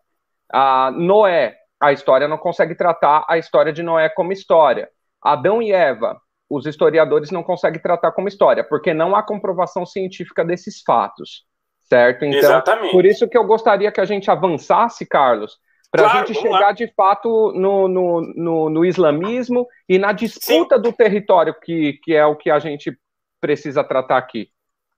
[0.51, 4.89] A Noé, a história não consegue tratar a história de Noé como história.
[5.21, 6.17] Adão e Eva,
[6.49, 11.43] os historiadores não conseguem tratar como história, porque não há comprovação científica desses fatos,
[11.85, 12.25] certo?
[12.25, 12.91] Então, Exatamente.
[12.91, 15.57] por isso que eu gostaria que a gente avançasse, Carlos,
[15.91, 16.71] para a claro, gente chegar lá.
[16.71, 20.81] de fato no, no, no, no, islamismo e na disputa Sim.
[20.81, 22.97] do território, que, que é o que a gente
[23.39, 24.49] precisa tratar aqui.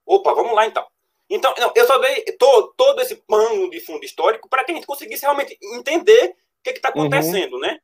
[0.05, 0.85] Opa, vamos lá então.
[1.29, 4.87] Então, eu só dei todo, todo esse pano de fundo histórico para que a gente
[4.87, 7.01] conseguisse realmente entender o que está uhum.
[7.01, 7.59] acontecendo, uhum.
[7.59, 7.77] né?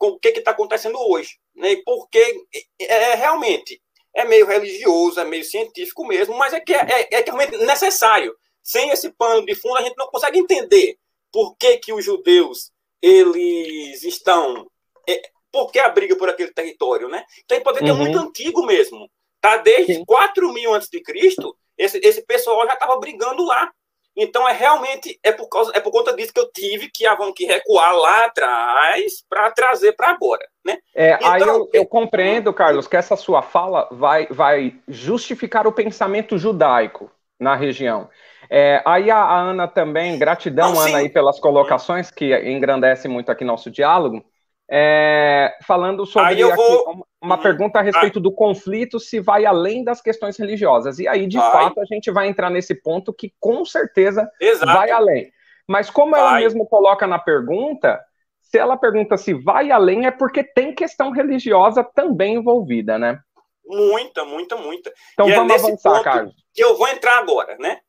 [0.00, 1.36] O que está acontecendo hoje.
[1.54, 1.76] Né?
[1.84, 2.46] Porque
[2.80, 3.80] é, é, realmente
[4.14, 8.34] é meio religioso, é meio científico mesmo, mas é que é, é, é realmente necessário.
[8.64, 10.96] Sem esse pano de fundo, a gente não consegue entender
[11.30, 14.66] por que, que os judeus eles estão.
[15.08, 15.20] É,
[15.52, 17.22] por que a briga por aquele território, né?
[17.44, 17.98] Então, pode ter uhum.
[17.98, 19.08] muito antigo mesmo.
[19.40, 20.04] Tá desde Sim.
[20.06, 23.70] 4 mil antes de Cristo, esse, esse pessoal já estava brigando lá.
[24.16, 27.16] Então é realmente é por causa é por conta disso que eu tive que ah,
[27.34, 30.78] que recuar lá atrás para trazer para agora, né?
[30.94, 35.72] É, então, aí eu, eu, compreendo, Carlos, que essa sua fala vai vai justificar o
[35.72, 37.10] pensamento judaico
[37.40, 38.08] na região.
[38.56, 43.32] É, aí a, a, Ana também, gratidão, Não, Ana, aí pelas colocações que engrandece muito
[43.32, 44.24] aqui nosso diálogo.
[44.70, 47.04] É, falando sobre vou...
[47.20, 51.00] uma, hum, pergunta a respeito do conflito, se vai além das questões religiosas.
[51.00, 51.50] E aí, de vai.
[51.50, 54.72] fato, a gente vai entrar nesse ponto que com certeza Exato.
[54.72, 55.32] vai além.
[55.68, 56.20] Mas como vai.
[56.20, 58.00] ela mesmo coloca na pergunta,
[58.40, 63.18] se ela pergunta se vai além, é porque tem questão religiosa também envolvida, né?
[63.66, 64.92] Muita, muita, muita.
[65.12, 66.34] Então e é vamos é avançar, Carlos.
[66.54, 67.80] Que eu vou entrar agora, né?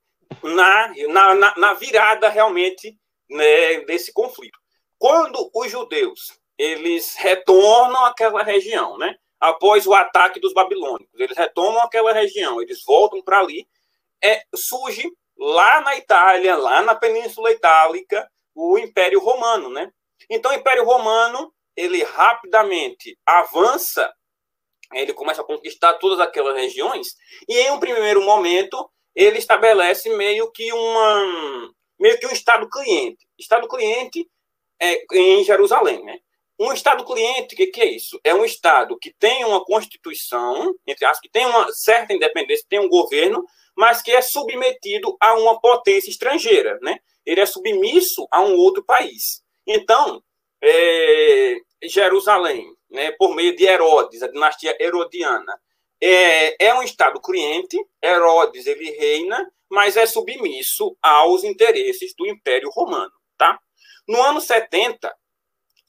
[0.43, 0.93] Na,
[1.36, 2.97] na, na, virada realmente
[3.30, 4.59] né, desse conflito.
[4.97, 9.15] Quando os judeus eles retornam àquela região, né?
[9.39, 13.67] Após o ataque dos babilônicos, eles retomam aquela região, eles voltam para ali.
[14.23, 19.91] É, surge lá na Itália, lá na Península Itálica, o Império Romano, né?
[20.30, 24.11] Então, o Império Romano, ele rapidamente avança,
[24.93, 27.15] ele começa a conquistar todas aquelas regiões,
[27.47, 33.26] e em um primeiro momento, ele estabelece meio que uma meio que um estado cliente.
[33.39, 34.30] Estado cliente
[34.80, 36.20] é em Jerusalém, né?
[36.59, 38.20] Um Estado cliente, o que, que, é isso?
[38.24, 42.80] É um Estado que tem uma Constituição, entre aspas, que tem uma certa independência, tem
[42.80, 43.43] um governo,
[43.76, 46.97] mas que é submetido a uma potência estrangeira, né?
[47.26, 49.41] Ele é submisso a um outro país.
[49.68, 50.24] Então,
[50.61, 55.59] é, Jerusalém, né, por meio de Herodes, a dinastia herodiana,
[56.08, 62.70] é, é um Estado cliente, Herodes ele reina, mas é submisso aos interesses do Império
[62.70, 63.60] Romano, tá?
[64.08, 65.14] No ano 70,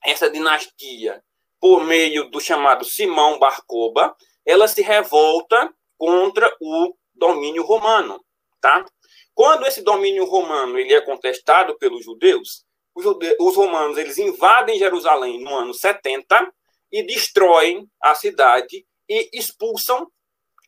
[0.02, 1.22] essa dinastia,
[1.60, 8.24] por meio do chamado Simão Barcoba, ela se revolta contra o domínio romano,
[8.60, 8.86] tá?
[9.34, 12.64] Quando esse domínio romano ele é contestado pelos judeus,
[12.94, 16.50] os, judeus, os romanos eles invadem Jerusalém no ano 70
[16.90, 20.10] e destroem a cidade e expulsam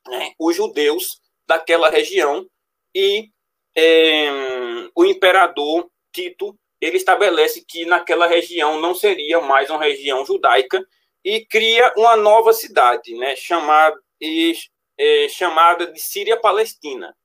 [0.06, 2.46] né, os judeus daquela região
[2.94, 3.30] e
[3.76, 4.28] é,
[4.94, 10.84] o imperador Tito ele estabelece que naquela região não seria mais uma região judaica
[11.24, 14.54] e cria uma nova cidade, né, chamada, e,
[14.96, 17.16] é, chamada de Síria-Palestina.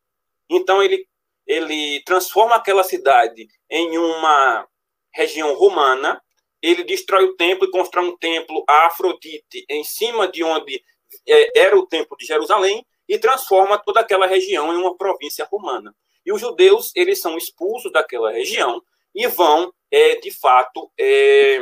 [0.49, 1.07] Então ele,
[1.45, 4.68] ele transforma aquela cidade em uma
[5.14, 6.22] região romana,
[6.61, 10.82] ele destrói o templo e constrói um templo a Afrodite em cima de onde
[11.55, 15.95] era o templo de Jerusalém e transforma toda aquela região em uma província romana.
[16.26, 18.82] E os judeus, eles são expulsos daquela região
[19.14, 21.59] e vão, é, de fato, é,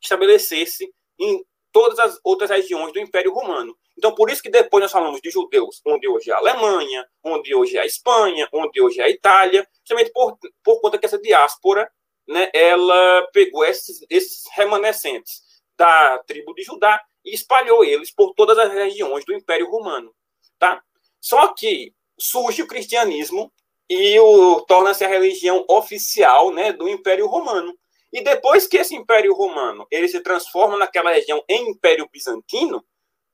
[0.00, 0.88] estabelecer-se
[1.18, 3.76] em todas as outras regiões do Império Romano.
[3.96, 7.54] Então, por isso que depois nós falamos de judeus, onde hoje é a Alemanha, onde
[7.54, 11.18] hoje é a Espanha, onde hoje é a Itália, justamente por, por conta que essa
[11.18, 11.90] diáspora,
[12.26, 15.42] né, ela pegou esses, esses remanescentes
[15.76, 20.14] da tribo de Judá e espalhou eles por todas as regiões do Império Romano,
[20.58, 20.82] tá?
[21.20, 23.52] Só que surge o cristianismo
[23.88, 27.76] e o torna-se a religião oficial né, do Império Romano.
[28.12, 32.84] E depois que esse Império Romano ele se transforma naquela região em Império Bizantino,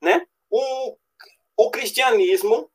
[0.00, 0.96] né, o,
[1.56, 2.70] o cristianismo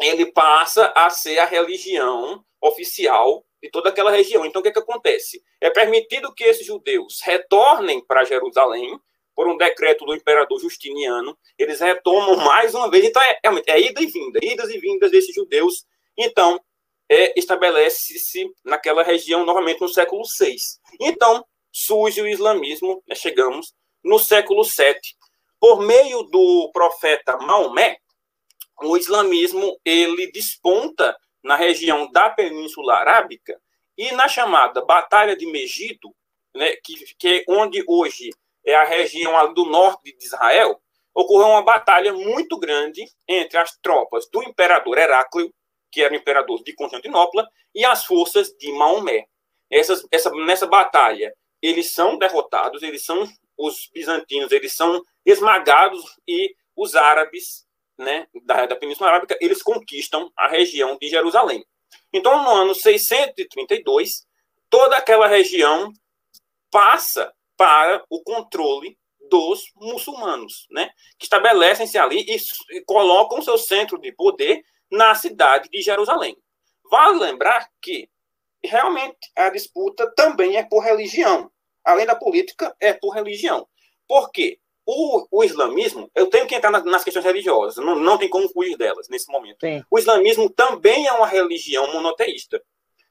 [0.00, 4.44] ele passa a ser a religião oficial de toda aquela região.
[4.44, 5.42] Então, o que, é que acontece?
[5.60, 8.98] É permitido que esses judeus retornem para Jerusalém
[9.34, 11.36] por um decreto do imperador Justiniano.
[11.58, 13.04] Eles retomam mais uma vez.
[13.04, 15.84] Então, é, é, é ida e vinda, idas e vindas desses judeus.
[16.16, 16.60] Então,
[17.08, 20.56] é, estabelece-se naquela região novamente no século VI.
[21.00, 23.74] Então, surge o islamismo, né, chegamos
[24.04, 25.00] no século VII.
[25.58, 27.98] Por meio do profeta Maomé,
[28.82, 33.60] o islamismo ele desponta na região da Península Arábica
[33.96, 36.14] e na chamada Batalha de Megido,
[36.54, 38.30] né, que, que é onde hoje
[38.64, 40.80] é a região do norte de Israel,
[41.14, 45.52] ocorreu uma batalha muito grande entre as tropas do imperador Heráclio,
[45.90, 49.26] que era o imperador de Constantinopla, e as forças de Maomé.
[49.70, 53.26] Essas, essa, nessa batalha, eles são derrotados, eles são
[53.58, 57.66] os bizantinos, eles são esmagados e os árabes,
[57.98, 61.64] né, da, da Península Arábica, eles conquistam a região de Jerusalém.
[62.12, 64.26] Então, no ano 632,
[64.68, 65.92] toda aquela região
[66.70, 67.32] passa
[67.62, 68.98] para o controle
[69.30, 70.90] dos muçulmanos, né?
[71.16, 72.36] Que estabelecem-se ali e,
[72.76, 76.36] e colocam seu centro de poder na cidade de Jerusalém.
[76.90, 78.10] Vale lembrar que
[78.64, 81.52] realmente a disputa também é por religião.
[81.84, 83.64] Além da política, é por religião.
[84.08, 84.58] Por quê?
[84.84, 88.48] O, o islamismo, eu tenho que entrar nas, nas questões religiosas, não, não tem como
[88.48, 89.58] fugir delas nesse momento.
[89.60, 89.84] Sim.
[89.88, 92.60] O islamismo também é uma religião monoteísta.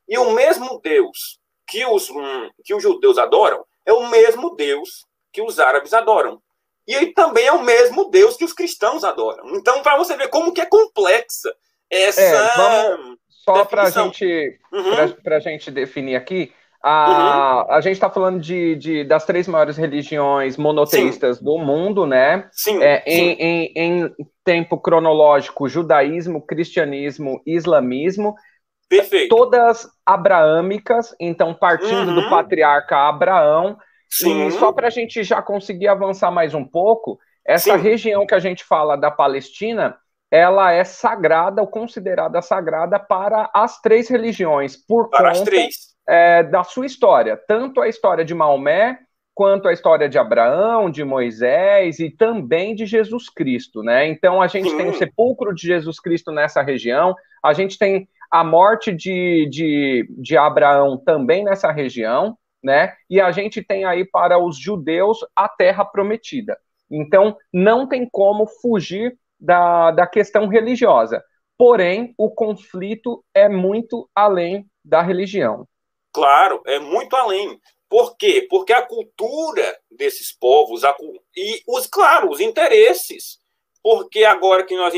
[0.09, 5.05] E o mesmo Deus que os, hum, que os judeus adoram é o mesmo Deus
[5.31, 6.41] que os árabes adoram.
[6.87, 9.55] E ele também é o mesmo Deus que os cristãos adoram.
[9.55, 11.53] Então, para você ver como que é complexa
[11.89, 12.21] essa.
[12.21, 14.93] É, vamos, só para gente, uhum.
[15.25, 16.51] a gente definir aqui,
[16.83, 17.73] a, uhum.
[17.75, 21.43] a gente está falando de, de, das três maiores religiões monoteístas sim.
[21.43, 22.49] do mundo, né?
[22.51, 23.09] Sim, é, sim.
[23.09, 28.35] Em, em, em, tempo cronológico, judaísmo, cristianismo, islamismo.
[28.89, 29.29] Perfeito.
[29.29, 32.15] Todas abraâmicas, então partindo uhum.
[32.15, 33.77] do patriarca Abraão.
[34.09, 34.47] Sim.
[34.47, 37.83] E só para a gente já conseguir avançar mais um pouco, essa sim.
[37.83, 39.97] região que a gente fala da Palestina,
[40.29, 45.51] ela é sagrada ou considerada sagrada para as três religiões, por para conta
[46.07, 48.99] é, da sua história, tanto a história de Maomé,
[49.33, 54.07] quanto a história de Abraão, de Moisés e também de Jesus Cristo, né?
[54.07, 54.77] Então a gente Sim.
[54.77, 60.07] tem o sepulcro de Jesus Cristo nessa região, a gente tem a morte de, de,
[60.17, 62.95] de Abraão também nessa região, né?
[63.09, 66.57] E a gente tem aí para os judeus a terra prometida.
[66.89, 71.21] Então não tem como fugir da, da questão religiosa.
[71.57, 75.67] Porém, o conflito é muito além da religião.
[76.13, 77.59] Claro, é muito além.
[77.89, 78.47] Por quê?
[78.49, 80.95] Porque a cultura desses povos a,
[81.35, 83.39] e os, claro, os interesses.
[83.83, 84.93] Porque agora que nós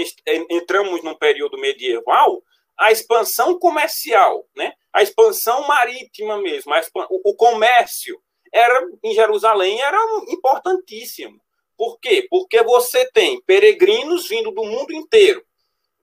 [0.49, 2.43] entramos num período medieval,
[2.77, 4.73] a expansão comercial, né?
[4.91, 6.73] a expansão marítima mesmo,
[7.09, 8.21] o, o comércio
[8.51, 9.97] era em Jerusalém era
[10.29, 11.41] importantíssimo.
[11.75, 12.27] Por quê?
[12.29, 15.43] Porque você tem peregrinos vindo do mundo inteiro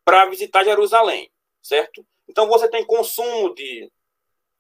[0.05, 1.31] para visitar Jerusalém,
[1.62, 2.05] certo?
[2.29, 3.91] Então você tem consumo de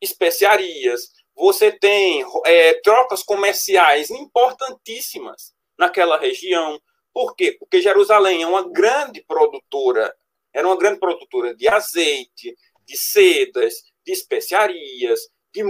[0.00, 6.80] especiarias, você tem é, trocas comerciais importantíssimas naquela região.
[7.12, 7.56] Por quê?
[7.58, 10.14] Porque Jerusalém é uma grande produtora,
[10.52, 13.74] era uma grande produtora de azeite, de sedas,
[14.04, 15.20] de especiarias,
[15.52, 15.62] de,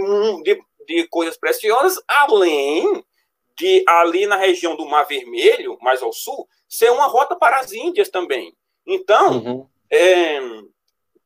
[0.43, 3.03] de, de coisas preciosas, além
[3.57, 7.71] de ali na região do Mar Vermelho, mais ao sul, ser uma rota para as
[7.71, 8.55] Índias também.
[8.87, 9.69] Então, uhum.
[9.89, 10.39] é,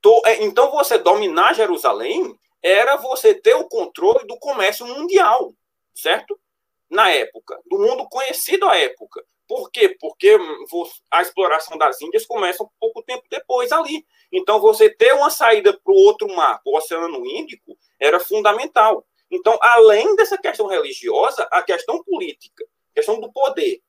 [0.01, 5.53] to, é, então você dominar Jerusalém era você ter o controle do comércio mundial,
[5.93, 6.37] certo?
[6.89, 9.23] Na época, do mundo conhecido à época.
[9.47, 9.95] Por quê?
[9.99, 10.37] Porque
[11.11, 14.05] a exploração das Índias começa um pouco tempo depois ali.
[14.31, 19.05] Então, você ter uma saída para o outro mar, o Oceano Índico, era fundamental.
[19.29, 23.81] Então, além dessa questão religiosa, a questão política, a questão do poder,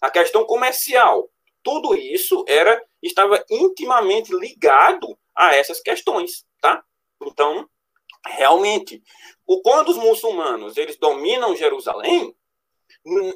[0.00, 1.28] a questão comercial,
[1.62, 6.82] tudo isso era estava intimamente ligado a essas questões, tá?
[7.22, 7.68] Então,
[8.26, 9.02] realmente,
[9.62, 12.34] quando os muçulmanos eles dominam Jerusalém, hum,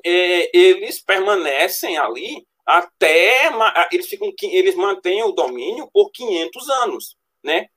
[0.04, 3.50] eles permanecem ali até
[3.92, 7.68] eles ficam eles mantêm o domínio por 500 anos, né?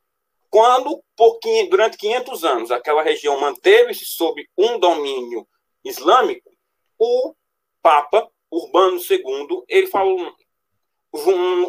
[0.50, 5.48] Quando por, durante 500 anos aquela região manteve-se sob um domínio
[5.84, 6.50] islâmico,
[6.98, 7.34] o
[7.82, 10.34] Papa Urbano II ele falou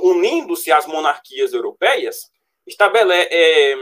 [0.03, 2.31] unindo-se às monarquias europeias,
[2.67, 3.75] estabelece, é,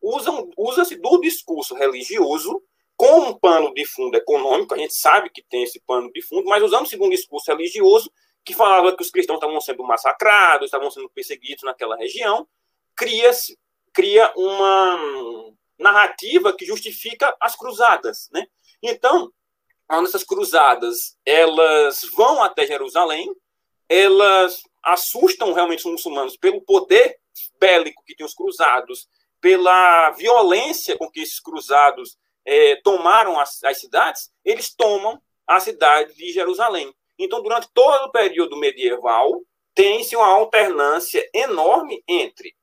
[0.00, 2.62] usam, usa-se do discurso religioso
[3.02, 6.48] com um pano de fundo econômico, a gente sabe que tem esse pano de fundo,
[6.48, 8.08] mas usando-se de um discurso religioso
[8.44, 12.46] que falava que os cristãos estavam sendo massacrados, estavam sendo perseguidos naquela região,
[12.94, 13.58] cria-se
[13.92, 18.46] cria uma narrativa que justifica as cruzadas, né?
[18.80, 19.32] Então,
[19.88, 23.34] quando essas cruzadas elas vão até Jerusalém,
[23.88, 27.18] elas assustam realmente os muçulmanos pelo poder
[27.58, 29.08] bélico que tinham os cruzados,
[29.40, 36.14] pela violência com que esses cruzados é, tomaram as, as cidades, eles tomam a cidade
[36.14, 36.92] de Jerusalém.
[37.18, 39.40] Então, durante todo o período medieval,
[39.74, 42.54] tem-se uma alternância enorme entre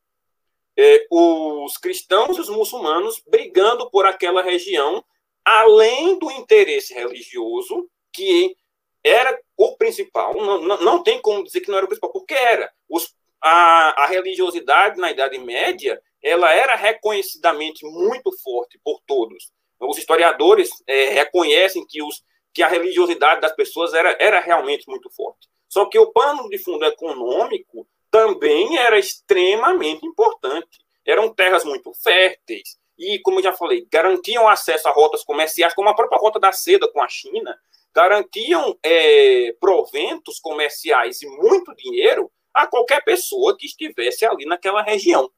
[0.78, 5.04] é, os cristãos e os muçulmanos brigando por aquela região
[5.44, 8.56] além do interesse religioso, que
[9.04, 12.34] era o principal, não, não, não tem como dizer que não era o principal, porque
[12.34, 12.72] era.
[12.88, 19.52] Os, a, a religiosidade na Idade Média ela era reconhecidamente muito forte por todos.
[19.80, 22.24] Os historiadores é, reconhecem que, os,
[22.54, 25.48] que a religiosidade das pessoas era, era realmente muito forte.
[25.68, 30.80] Só que o pano de fundo econômico também era extremamente importante.
[31.06, 35.88] Eram terras muito férteis e, como eu já falei, garantiam acesso a rotas comerciais, como
[35.88, 37.58] a própria rota da seda com a China,
[37.96, 45.32] garantiam é, proventos comerciais e muito dinheiro a qualquer pessoa que estivesse ali naquela região.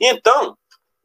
[0.00, 0.56] Então,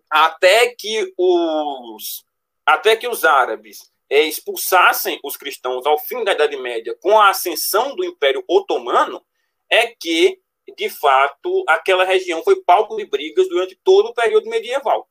[0.10, 2.26] até que os,
[2.66, 7.30] até que os árabes é, expulsassem os cristãos ao fim da Idade Média com a
[7.30, 9.24] ascensão do Império Otomano,
[9.70, 10.40] é que,
[10.78, 15.10] de fato, aquela região foi palco de brigas durante todo o período medieval.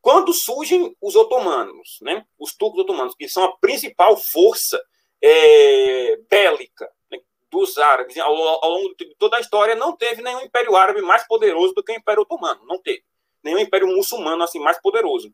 [0.00, 4.82] Quando surgem os otomanos, né, os turcos otomanos, que são a principal força
[5.22, 10.40] é, bélica né, dos árabes, ao, ao, longo de toda a história, não teve nenhum
[10.40, 12.66] império árabe mais poderoso do que o Império Otomano.
[12.66, 13.04] Não teve.
[13.44, 15.32] Nenhum império muçulmano assim mais poderoso.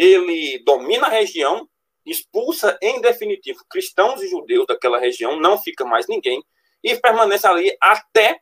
[0.00, 1.68] Ele domina a região,
[2.06, 6.42] expulsa em definitivo cristãos e judeus daquela região, não fica mais ninguém,
[6.82, 8.40] e permanece ali até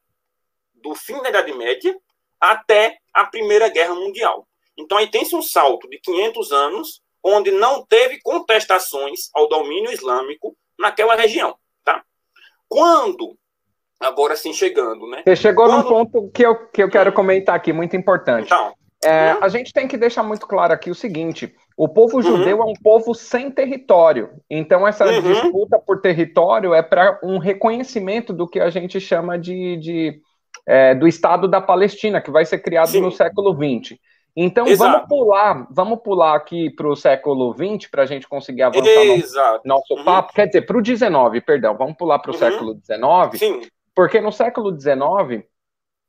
[0.73, 1.99] do fim da Idade Média
[2.41, 4.47] até a Primeira Guerra Mundial.
[4.77, 10.57] Então aí tem-se um salto de 500 anos onde não teve contestações ao domínio islâmico
[10.79, 12.05] naquela região, tá?
[12.69, 13.37] Quando
[13.99, 15.25] agora sim chegando, né?
[15.27, 15.83] Você chegou Quando...
[15.83, 18.47] num ponto que eu, que eu quero comentar aqui, muito importante.
[18.47, 19.37] Então, é.
[19.41, 22.23] A gente tem que deixar muito claro aqui o seguinte: o povo uhum.
[22.23, 24.31] judeu é um povo sem território.
[24.51, 25.23] Então, essa uhum.
[25.23, 30.21] disputa por território é para um reconhecimento do que a gente chama de, de
[30.67, 33.01] é, do Estado da Palestina, que vai ser criado Sim.
[33.01, 33.97] no século XX.
[34.37, 34.93] Então, Exato.
[34.93, 39.61] vamos pular, vamos pular aqui para o século XX para a gente conseguir avançar Exato.
[39.65, 40.05] no nosso uhum.
[40.05, 40.33] papo.
[40.33, 42.39] Quer dizer, para o XIX, perdão, vamos pular para o uhum.
[42.39, 43.39] século XIX.
[43.39, 43.69] Sim.
[43.95, 45.45] Porque no século XIX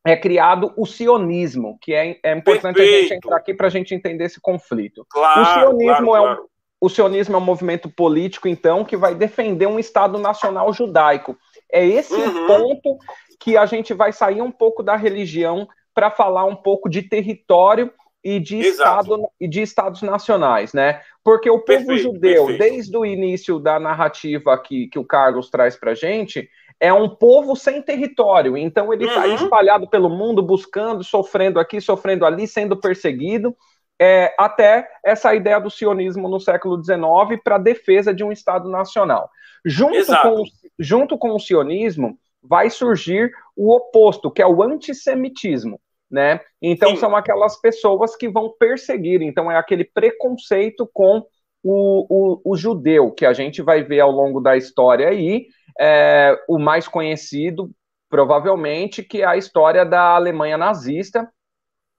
[0.05, 2.95] é criado o sionismo, que é, é importante Perfeito.
[2.95, 5.05] a gente entrar aqui para a gente entender esse conflito.
[5.09, 6.49] Claro, o sionismo claro, é um, claro.
[6.81, 11.37] o sionismo é um movimento político, então, que vai defender um Estado nacional judaico.
[11.71, 12.47] É esse uhum.
[12.47, 12.97] ponto
[13.39, 17.91] que a gente vai sair um pouco da religião para falar um pouco de território
[18.23, 21.01] e de, estado, e de estados nacionais, né?
[21.23, 22.59] Porque o povo perfeito, judeu, perfeito.
[22.59, 27.55] desde o início da narrativa que, que o Carlos traz para gente, é um povo
[27.55, 28.57] sem território.
[28.57, 29.35] Então ele está uhum.
[29.35, 33.55] espalhado pelo mundo, buscando, sofrendo aqui, sofrendo ali, sendo perseguido.
[34.01, 39.29] É, até essa ideia do sionismo no século XIX para defesa de um Estado nacional.
[39.65, 40.43] Junto com,
[40.79, 45.81] junto com o sionismo, vai surgir o oposto, que é o antissemitismo.
[46.09, 46.39] Né?
[46.61, 46.95] Então, Sim.
[46.95, 49.21] são aquelas pessoas que vão perseguir.
[49.21, 51.23] Então, é aquele preconceito com
[51.61, 55.47] o, o, o, judeu, que a gente vai ver ao longo da história aí,
[55.77, 57.69] é, o mais conhecido,
[58.09, 61.29] provavelmente, que é a história da Alemanha nazista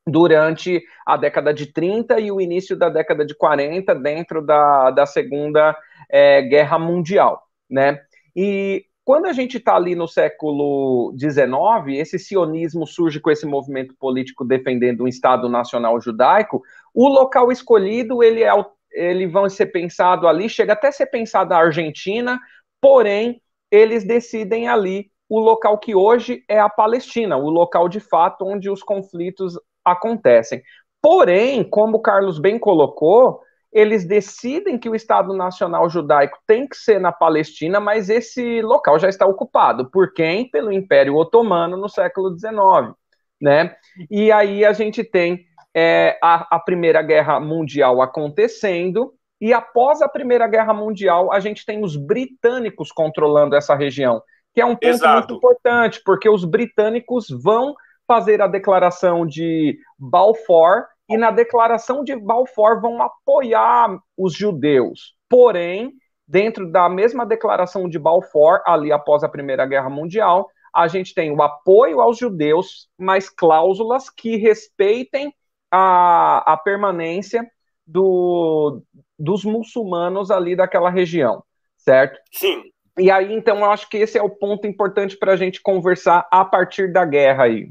[0.07, 5.07] durante a década de 30 e o início da década de 40, dentro da, da
[5.07, 5.77] Segunda
[6.09, 8.01] é, Guerra Mundial, né?
[8.35, 13.95] E quando a gente está ali no século XIX, esse sionismo surge com esse movimento
[13.99, 16.63] político defendendo um Estado nacional judaico,
[16.95, 18.53] o local escolhido ele é
[18.93, 22.41] ele vão ser pensado ali, chega até a ser pensado a Argentina,
[22.81, 23.41] porém
[23.71, 28.69] eles decidem ali o local que hoje é a Palestina, o local de fato onde
[28.69, 30.63] os conflitos acontecem.
[31.01, 33.41] Porém, como Carlos bem colocou,
[33.73, 38.99] eles decidem que o Estado Nacional Judaico tem que ser na Palestina, mas esse local
[38.99, 39.89] já está ocupado.
[39.91, 40.51] Por quem?
[40.51, 42.95] Pelo Império Otomano no século XIX.
[43.41, 43.75] Né?
[44.11, 50.09] E aí a gente tem é, a, a Primeira Guerra Mundial acontecendo, e após a
[50.09, 54.23] Primeira Guerra Mundial, a gente tem os britânicos controlando essa região,
[54.55, 55.19] que é um ponto Exato.
[55.19, 57.75] muito importante, porque os britânicos vão
[58.07, 65.15] fazer a declaração de Balfour, e na declaração de Balfour vão apoiar os judeus.
[65.29, 65.93] Porém,
[66.27, 71.33] dentro da mesma declaração de Balfour, ali após a Primeira Guerra Mundial, a gente tem
[71.33, 75.35] o apoio aos judeus, mas cláusulas que respeitem
[75.71, 77.45] a, a permanência
[77.87, 78.83] do,
[79.21, 81.45] dos muçulmanos ali daquela região,
[81.77, 82.19] certo?
[82.33, 82.65] Sim.
[82.99, 86.27] E aí, então, eu acho que esse é o ponto importante para a gente conversar
[86.31, 87.71] a partir da guerra aí.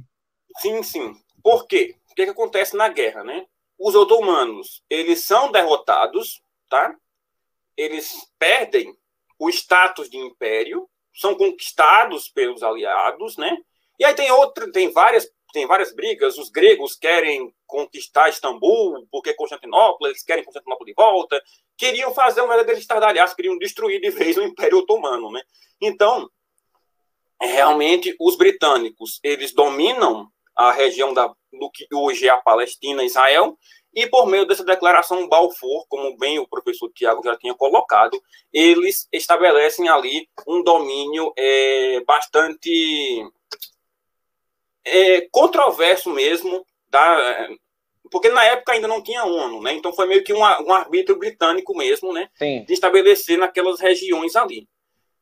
[0.60, 1.16] Sim, sim.
[1.44, 1.96] Por quê?
[2.12, 3.46] O que, que acontece na guerra, né?
[3.78, 6.96] Os otomanos, eles são derrotados, tá?
[7.76, 8.96] Eles perdem
[9.38, 13.58] o status de império, são conquistados pelos aliados, né?
[14.00, 16.38] E aí tem outra, tem várias tem várias brigas.
[16.38, 21.42] Os gregos querem conquistar Istambul, porque Constantinopla, eles querem Constantinopla de volta.
[21.78, 25.42] Queriam fazer um verdadeiro estardalhaço, queriam destruir de vez o Império Otomano, né?
[25.82, 26.30] Então,
[27.42, 33.58] realmente, os britânicos, eles dominam a região da, do que hoje é a Palestina, Israel,
[33.94, 38.22] e por meio dessa declaração Balfour, como bem o professor Tiago já tinha colocado,
[38.54, 43.26] eles estabelecem ali um domínio é, bastante
[44.90, 47.50] é, controverso mesmo, da,
[48.12, 49.74] porque na época ainda não tinha ONU, né?
[49.74, 52.30] Então foi meio que um, um arbítrio britânico mesmo, né?
[52.36, 52.64] Sim.
[52.66, 54.68] De estabelecer naquelas regiões ali.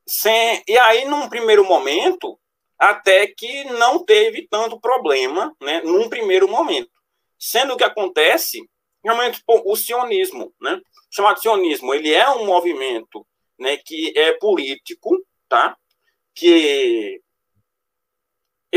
[0.06, 2.40] Sem, e aí, num primeiro momento,
[2.80, 5.82] até que não teve tanto problema, né?
[5.84, 6.90] Num primeiro momento.
[7.38, 8.68] Sendo que acontece,
[9.04, 10.80] realmente, o sionismo, né?
[11.10, 13.26] Chamado sionismo, ele é um movimento
[13.58, 15.18] né, que é político,
[15.50, 15.76] tá?
[16.36, 17.20] Que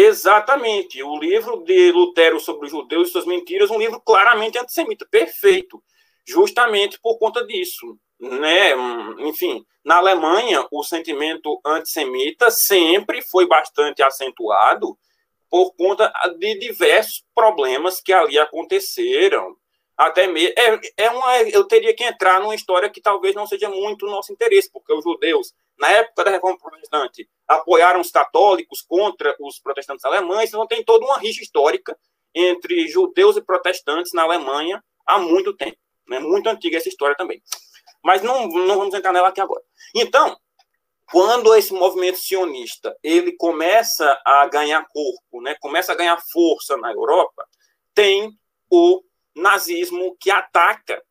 [0.01, 1.03] Exatamente.
[1.03, 5.83] O livro de Lutero sobre os judeus e suas mentiras, um livro claramente antissemita, perfeito,
[6.27, 7.99] justamente por conta disso.
[8.19, 8.73] Né?
[9.19, 14.97] Enfim, na Alemanha, o sentimento antissemita sempre foi bastante acentuado
[15.51, 19.55] por conta de diversos problemas que ali aconteceram.
[19.99, 20.55] Até mesmo.
[20.57, 24.33] É, é uma, eu teria que entrar numa história que talvez não seja muito nosso
[24.33, 30.05] interesse, porque os judeus na época da Reforma Protestante, apoiaram os católicos contra os protestantes
[30.05, 31.99] alemães, então tem toda uma rixa histórica
[32.35, 35.79] entre judeus e protestantes na Alemanha há muito tempo.
[36.09, 36.19] É né?
[36.21, 37.43] muito antiga essa história também.
[38.03, 39.63] Mas não, não vamos entrar nela aqui agora.
[39.95, 40.37] Então,
[41.11, 46.93] quando esse movimento sionista ele começa a ganhar corpo, né, começa a ganhar força na
[46.93, 47.47] Europa,
[47.95, 48.39] tem
[48.71, 49.03] o
[49.35, 51.03] nazismo que ataca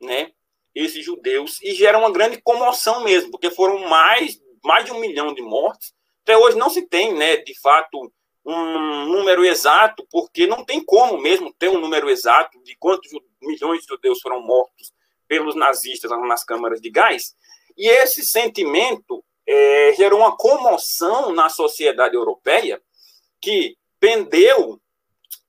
[0.00, 0.32] né,
[0.74, 5.32] esses judeus e gera uma grande comoção mesmo, porque foram mais, mais de um milhão
[5.32, 5.94] de mortes.
[6.22, 8.12] Até hoje não se tem, né, de fato,
[8.44, 13.10] um número exato, porque não tem como mesmo ter um número exato de quantos
[13.40, 14.92] milhões de judeus foram mortos
[15.26, 17.34] pelos nazistas nas câmaras de gás.
[17.76, 22.80] E esse sentimento é, gerou uma comoção na sociedade europeia
[23.40, 24.80] que pendeu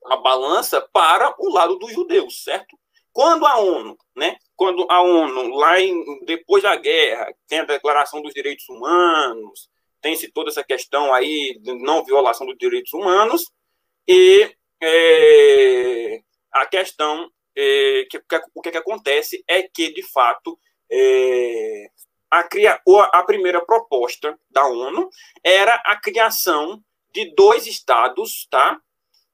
[0.06, 2.78] a balança para o lado dos judeus, certo?
[3.16, 8.22] Quando a ONU, né, quando a ONU, lá em, depois da guerra, tem a Declaração
[8.22, 9.70] dos Direitos Humanos,
[10.02, 13.50] tem-se toda essa questão aí de não violação dos direitos humanos,
[14.06, 14.54] e
[14.84, 16.20] é,
[16.52, 20.60] a questão, é, que, que, o que, que, acontece é que, de fato,
[20.92, 21.88] é,
[22.30, 22.82] a, cria,
[23.14, 25.10] a primeira proposta da ONU
[25.42, 28.78] era a criação de dois estados, tá?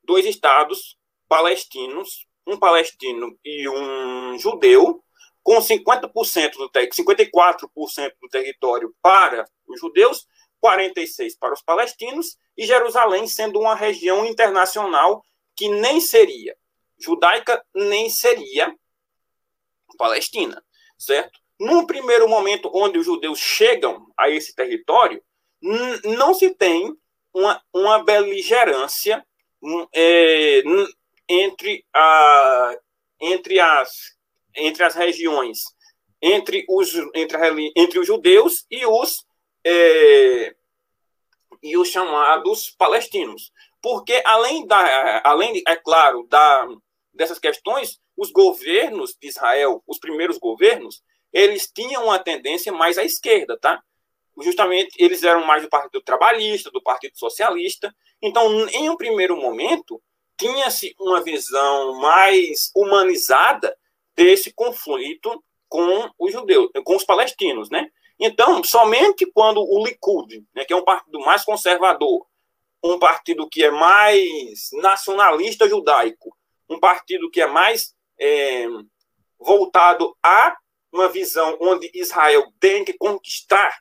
[0.04, 0.96] Dois estados
[1.28, 5.04] palestinos um palestino e um judeu,
[5.44, 10.28] com 50% do 54% do território para os judeus,
[10.60, 15.24] 46 para os palestinos e Jerusalém sendo uma região internacional
[15.56, 16.56] que nem seria
[17.02, 18.74] judaica nem seria
[19.98, 20.64] palestina,
[20.98, 21.40] certo?
[21.60, 25.22] Num primeiro momento onde os judeus chegam a esse território,
[26.04, 26.96] não se tem
[27.34, 29.24] uma, uma beligerância
[29.94, 30.64] é,
[31.32, 32.76] entre, a,
[33.20, 33.90] entre, as,
[34.56, 35.60] entre as regiões,
[36.22, 39.26] entre os, entre, a, entre os judeus e os,
[39.66, 40.54] é,
[41.64, 43.52] e os chamados palestinos.
[43.82, 46.68] Porque, além, da, além é claro, da,
[47.14, 51.02] dessas questões, os governos de Israel, os primeiros governos,
[51.32, 53.82] eles tinham uma tendência mais à esquerda, tá?
[54.42, 57.94] Justamente, eles eram mais do Partido Trabalhista, do Partido Socialista.
[58.22, 60.02] Então, em um primeiro momento,
[60.42, 63.78] tinha-se uma visão mais humanizada
[64.16, 67.88] desse conflito com os judeus, com os palestinos, né?
[68.20, 72.26] Então, somente quando o Likud, né, que é um partido mais conservador,
[72.84, 76.36] um partido que é mais nacionalista judaico,
[76.68, 78.66] um partido que é mais é,
[79.40, 80.58] voltado a
[80.92, 83.80] uma visão onde Israel tem que conquistar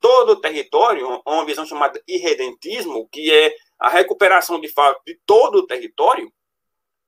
[0.00, 5.56] todo o território, uma visão chamada irredentismo, que é a recuperação de fato de todo
[5.56, 6.32] o território,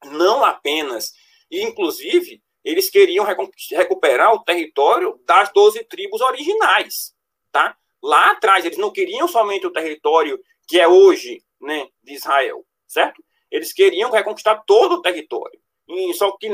[0.05, 1.13] não apenas,
[1.51, 7.15] e inclusive, eles queriam recuperar o território das 12 tribos originais,
[7.53, 7.77] tá?
[8.03, 13.23] Lá atrás, eles não queriam somente o território que é hoje, né, de Israel, certo?
[13.51, 15.59] Eles queriam reconquistar todo o território.
[15.89, 16.49] E só que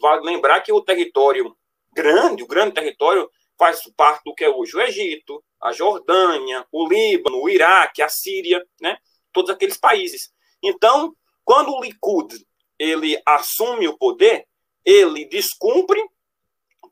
[0.00, 1.56] vale lembrar que o território
[1.92, 6.88] grande, o grande território, faz parte do que é hoje o Egito, a Jordânia, o
[6.88, 8.98] Líbano, o Iraque, a Síria, né?
[9.34, 10.32] Todos aqueles países.
[10.62, 11.14] Então,
[11.44, 12.34] quando o Likud
[12.78, 14.46] ele assume o poder,
[14.84, 16.02] ele descumpre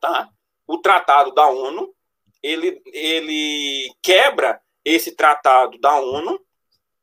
[0.01, 0.29] tá,
[0.67, 1.95] o tratado da ONU,
[2.43, 6.39] ele, ele quebra esse tratado da ONU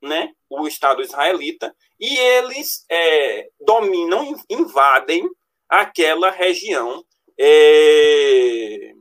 [0.01, 5.29] né, o Estado israelita e eles é, dominam, invadem
[5.67, 7.03] aquela região,
[7.37, 8.93] é,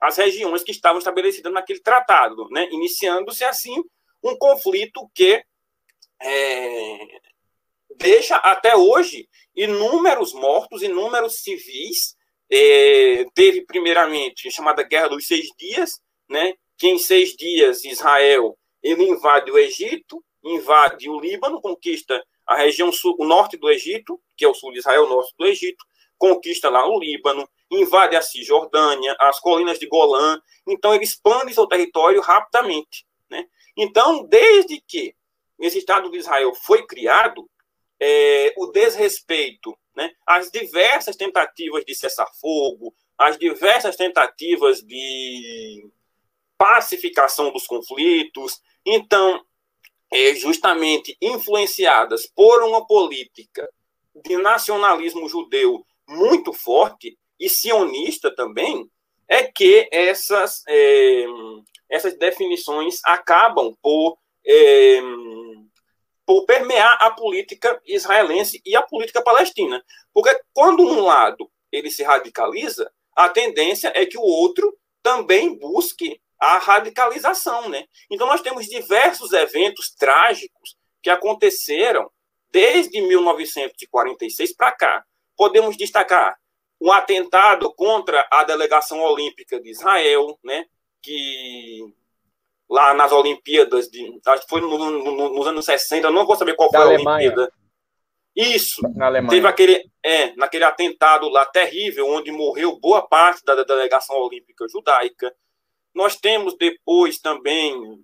[0.00, 3.82] as regiões que estavam estabelecidas naquele tratado, né, iniciando-se assim
[4.22, 5.44] um conflito que
[6.22, 7.20] é,
[7.96, 12.16] deixa até hoje inúmeros mortos, inúmeros civis.
[12.50, 18.58] É, teve primeiramente a chamada Guerra dos Seis Dias, né, que em seis dias Israel
[18.82, 24.20] ele invade o Egito, invade o Líbano, conquista a região sul, o norte do Egito,
[24.36, 25.84] que é o sul de Israel, o norte do Egito,
[26.18, 31.66] conquista lá o Líbano, invade a Cisjordânia, as colinas de Golã, então ele expande seu
[31.66, 33.06] território rapidamente.
[33.30, 33.46] Né?
[33.76, 35.14] Então, desde que
[35.62, 37.48] esse Estado de Israel foi criado,
[38.00, 45.88] é, o desrespeito, né, as diversas tentativas de cessar fogo, as diversas tentativas de
[46.58, 49.44] pacificação dos conflitos, então,
[50.12, 53.68] é justamente influenciadas por uma política
[54.14, 58.90] de nacionalismo judeu muito forte e sionista também,
[59.28, 61.24] é que essas, é,
[61.88, 65.00] essas definições acabam por, é,
[66.32, 69.84] por permear a política israelense e a política palestina.
[70.14, 76.18] Porque quando um lado ele se radicaliza, a tendência é que o outro também busque
[76.40, 77.84] a radicalização, né?
[78.10, 82.10] Então nós temos diversos eventos trágicos que aconteceram
[82.50, 85.04] desde 1946 para cá.
[85.36, 86.38] Podemos destacar
[86.80, 90.64] um atentado contra a delegação olímpica de Israel, né?
[91.02, 91.92] Que
[92.72, 96.54] lá nas Olimpíadas de, acho que foi no, no, nos anos 60, não vou saber
[96.54, 97.28] qual foi da a Alemanha.
[97.28, 97.52] Olimpíada.
[98.34, 98.80] Isso.
[98.94, 99.30] Na Alemanha.
[99.30, 104.66] Teve aquele, é, naquele atentado lá terrível, onde morreu boa parte da, da delegação olímpica
[104.70, 105.34] judaica.
[105.94, 108.02] Nós temos depois também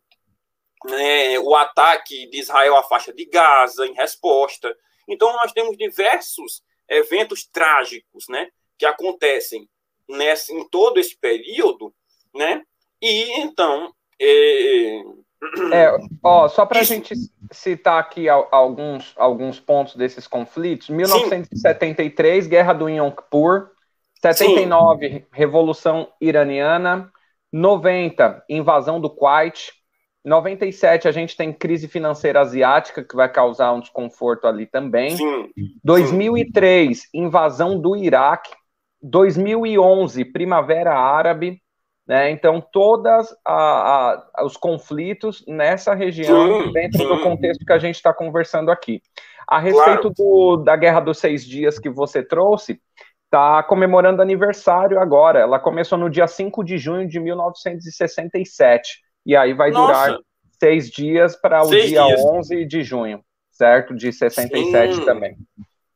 [0.85, 4.77] né, o ataque de Israel à faixa de Gaza em resposta.
[5.09, 9.67] Então, nós temos diversos eventos trágicos né, que acontecem
[10.07, 11.95] nesse, em todo esse período,
[12.35, 12.63] né?
[13.01, 13.95] E então.
[14.21, 14.99] É,
[15.73, 17.15] é ó, só para a gente
[17.53, 22.51] citar aqui alguns, alguns pontos desses conflitos: 1973, Sim.
[22.51, 23.71] Guerra do Yom Kippur,
[24.21, 25.25] 79, Sim.
[25.33, 27.11] Revolução Iraniana,
[27.53, 29.73] 90, invasão do Kuwait.
[30.25, 35.17] 97, a gente tem crise financeira asiática, que vai causar um desconforto ali também.
[35.17, 35.51] Sim.
[35.83, 38.51] 2003, invasão do Iraque.
[39.01, 41.63] 2011, Primavera Árabe.
[42.09, 42.31] Né?
[42.31, 43.37] Então, todos
[44.43, 47.07] os conflitos nessa região, sim, dentro sim.
[47.07, 49.03] do contexto que a gente está conversando aqui.
[49.47, 50.15] A respeito claro.
[50.17, 52.81] do, da Guerra dos Seis Dias que você trouxe,
[53.27, 55.41] está comemorando aniversário agora.
[55.41, 59.01] Ela começou no dia 5 de junho de 1967.
[59.27, 59.87] E aí vai Nossa.
[59.87, 60.19] durar
[60.59, 62.21] seis dias para o dia dias.
[62.21, 63.95] 11 de junho, certo?
[63.95, 65.05] De 67 Sim.
[65.05, 65.37] também.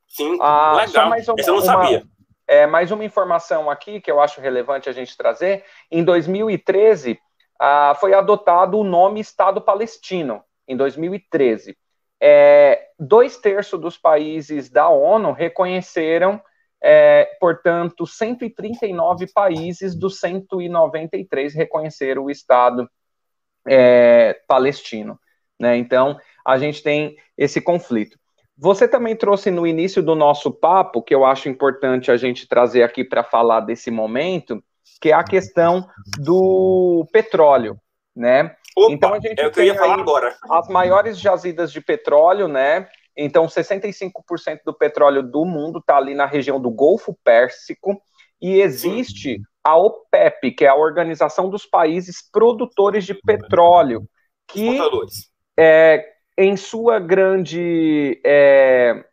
[0.07, 0.87] Sim, ah, legal.
[0.89, 1.99] Só mais eu não sabia.
[1.99, 2.07] Uma,
[2.47, 5.63] é, mais uma informação aqui que eu acho relevante a gente trazer.
[5.91, 7.19] Em 2013,
[7.59, 11.77] ah, foi adotado o nome Estado Palestino, em 2013.
[12.21, 16.41] É, dois terços dos países da ONU reconheceram
[16.85, 22.89] é, portanto, 139 países dos 193 reconheceram o Estado
[23.65, 25.17] é, palestino.
[25.57, 25.77] Né?
[25.77, 28.19] Então, a gente tem esse conflito.
[28.57, 32.83] Você também trouxe no início do nosso papo, que eu acho importante a gente trazer
[32.83, 34.63] aqui para falar desse momento,
[35.01, 35.87] que é a questão
[36.19, 37.77] do petróleo,
[38.15, 38.55] né?
[38.75, 40.35] Opa, então a gente é o que eu ia falar agora.
[40.49, 42.87] As maiores jazidas de petróleo, né?
[43.15, 44.11] Então, 65%
[44.65, 48.01] do petróleo do mundo está ali na região do Golfo Pérsico
[48.41, 54.03] e existe a OPEP, que é a Organização dos Países Produtores de Petróleo,
[54.47, 54.79] que
[55.57, 59.03] é, em sua grande é,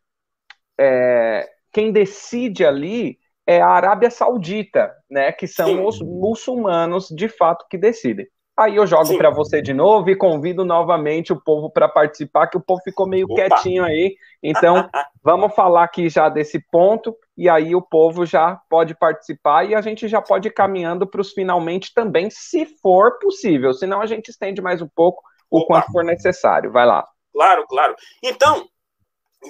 [0.78, 5.32] é, quem decide ali é a Arábia Saudita, né?
[5.32, 5.84] Que são Sim.
[5.84, 8.26] os muçulmanos de fato que decidem.
[8.60, 12.58] Aí eu jogo para você de novo e convido novamente o povo para participar, que
[12.58, 13.36] o povo ficou meio Opa.
[13.36, 14.14] quietinho aí.
[14.42, 14.86] Então,
[15.24, 19.80] vamos falar aqui já desse ponto, e aí o povo já pode participar e a
[19.80, 23.72] gente já pode ir caminhando para os finalmente também, se for possível.
[23.72, 26.70] Senão a gente estende mais um pouco o quanto for necessário.
[26.70, 27.06] Vai lá.
[27.32, 27.96] Claro, claro.
[28.22, 28.68] Então,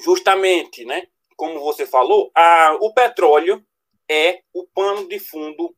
[0.05, 1.07] justamente, né?
[1.37, 3.65] Como você falou, a, o petróleo
[4.09, 5.75] é o pano de fundo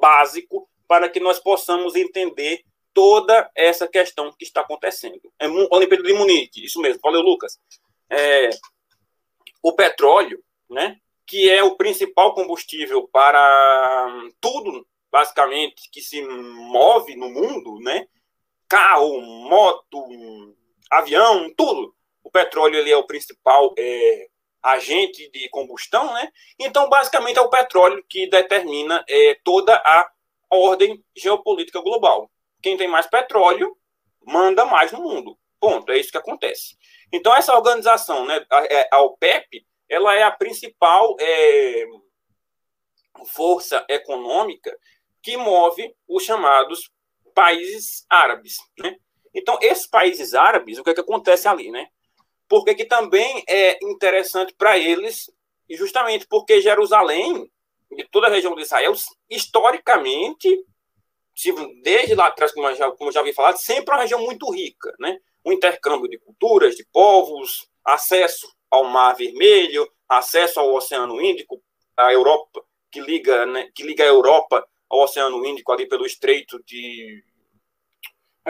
[0.00, 2.62] básico para que nós possamos entender
[2.92, 5.20] toda essa questão que está acontecendo.
[5.38, 7.58] É Olimpíada de Munique, isso mesmo, valeu, Lucas.
[8.10, 8.50] É,
[9.62, 10.96] o petróleo, né,
[11.26, 18.06] que é o principal combustível para tudo, basicamente, que se move no mundo, né,
[18.68, 20.54] carro, moto,
[20.90, 21.94] avião, tudo.
[22.22, 24.28] O petróleo ele é o principal é,
[24.62, 26.30] agente de combustão, né?
[26.58, 30.10] Então, basicamente, é o petróleo que determina é, toda a
[30.50, 32.30] ordem geopolítica global.
[32.62, 33.76] Quem tem mais petróleo
[34.24, 35.38] manda mais no mundo.
[35.60, 35.90] Ponto.
[35.92, 36.76] É isso que acontece.
[37.12, 41.84] Então, essa organização, né, a, é, OPEP, ela é a principal é,
[43.34, 44.76] força econômica
[45.22, 46.90] que move os chamados
[47.36, 48.56] países árabes.
[48.78, 48.96] Né?
[49.34, 51.70] Então, esses países árabes, o que, é que acontece ali?
[51.70, 51.86] Né?
[52.48, 55.30] Porque que também é interessante para eles,
[55.68, 57.50] justamente porque Jerusalém,
[57.92, 58.94] de toda a região de Israel,
[59.28, 60.64] historicamente,
[61.82, 64.94] desde lá atrás, como já, como já vi falar, sempre é uma região muito rica.
[64.98, 65.18] Né?
[65.44, 71.62] O intercâmbio de culturas, de povos, acesso ao Mar Vermelho, acesso ao Oceano Índico,
[71.94, 76.62] a Europa, que liga, né, que liga a Europa ao Oceano Índico ali pelo Estreito
[76.64, 77.24] de.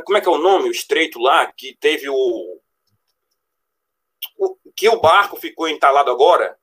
[0.05, 0.69] Como é que é o nome?
[0.69, 2.61] O estreito lá, que teve o.
[4.39, 6.59] o que o barco ficou entalado agora?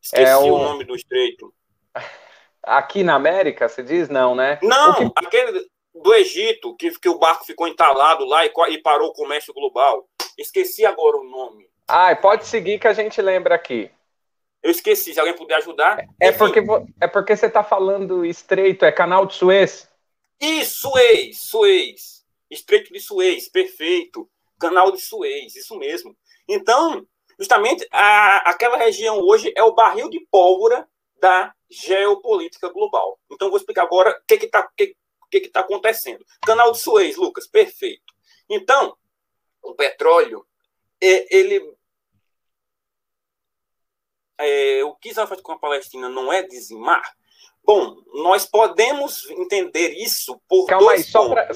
[0.00, 0.54] Esqueci é o...
[0.54, 1.52] o nome do estreito.
[2.62, 4.08] Aqui na América, você diz?
[4.08, 4.58] Não, né?
[4.62, 5.12] Não, que...
[5.16, 9.52] aquele do Egito, que, que o barco ficou entalado lá e, e parou o comércio
[9.52, 10.08] global.
[10.36, 11.68] Esqueci agora o nome.
[11.86, 13.90] Ah, pode seguir que a gente lembra aqui.
[14.64, 16.02] Eu esqueci, se alguém puder ajudar.
[16.18, 16.60] É, porque,
[16.98, 19.86] é porque você está falando estreito, é canal de Suez.
[20.40, 22.24] Isso, Suez, Suez.
[22.50, 24.26] Estreito de Suez, perfeito.
[24.58, 26.16] Canal de Suez, isso mesmo.
[26.48, 27.06] Então,
[27.38, 30.88] justamente, a, aquela região hoje é o barril de pólvora
[31.20, 33.20] da geopolítica global.
[33.30, 34.96] Então, vou explicar agora o que está que,
[35.30, 36.24] que que tá acontecendo.
[36.46, 38.14] Canal de Suez, Lucas, perfeito.
[38.48, 38.96] Então,
[39.62, 40.46] o petróleo,
[40.98, 41.74] ele
[44.38, 47.02] é, o que Israel faz com a Palestina não é dizimar?
[47.64, 51.48] Bom, nós podemos entender isso por calma dois aí, só pra,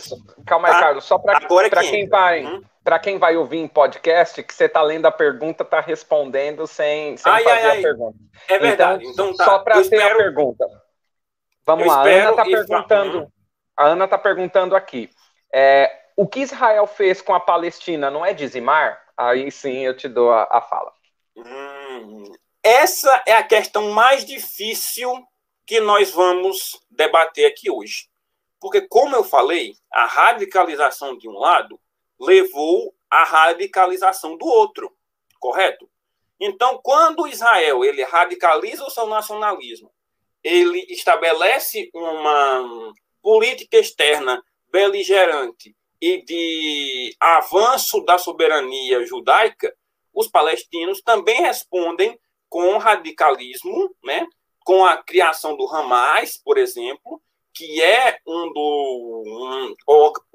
[0.47, 2.63] calma aí, ah, Carlos, só para quem, quem vai hum?
[2.89, 7.19] para quem vai ouvir em podcast, que você está lendo a pergunta, está respondendo sem,
[7.19, 8.19] sem ai, fazer ai, a pergunta.
[8.49, 9.05] É verdade.
[9.07, 9.45] Então, então tá.
[9.45, 10.15] só para ter espero...
[10.15, 10.67] a pergunta.
[11.67, 13.19] Vamos Eu lá, a Ana está perguntando.
[13.19, 13.31] Hum.
[13.77, 15.11] A Ana está perguntando aqui.
[15.53, 18.99] É, o que Israel fez com a Palestina não é dizimar?
[19.15, 20.91] Aí sim eu te dou a, a fala.
[21.37, 22.33] Hum,
[22.69, 25.11] essa é a questão mais difícil
[25.65, 28.09] que nós vamos debater aqui hoje.
[28.61, 31.81] Porque, como eu falei, a radicalização de um lado
[32.21, 34.95] levou à radicalização do outro,
[35.41, 35.89] correto?
[36.39, 39.91] Então, quando Israel ele radicaliza o seu nacionalismo,
[40.45, 42.93] ele estabelece uma
[43.23, 49.75] política externa beligerante e de avanço da soberania judaica,
[50.13, 52.19] os palestinos também respondem
[52.49, 54.27] com radicalismo, né?
[54.69, 57.23] com a criação do Hamas, por exemplo,
[57.55, 59.75] que é um do um,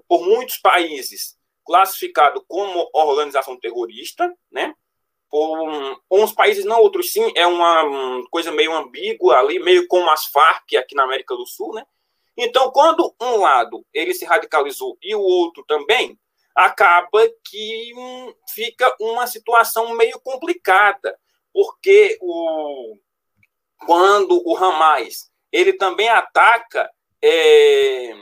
[0.08, 4.74] por muitos países classificado como organização terrorista, né?
[5.30, 10.10] Por um, uns países não, outros sim, é uma coisa meio ambígua ali, meio como
[10.10, 11.86] as Farc aqui na América do Sul, né?
[12.36, 16.18] Então, quando um lado ele se radicalizou e o outro também,
[16.56, 21.16] acaba que hum, fica uma situação meio complicada,
[21.54, 22.98] porque o,
[23.86, 26.90] quando o Hamas ele também ataca
[27.22, 28.14] é,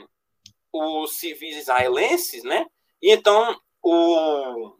[0.72, 2.66] os civis israelenses, né?
[3.00, 4.76] Então o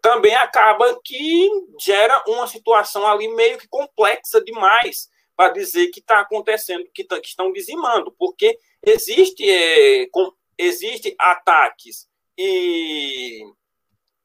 [0.00, 1.50] também acaba que
[1.80, 7.20] gera uma situação ali meio que complexa demais para dizer que está acontecendo, que, tá,
[7.20, 13.42] que, estão dizimando, porque existe, é, com, existe ataques e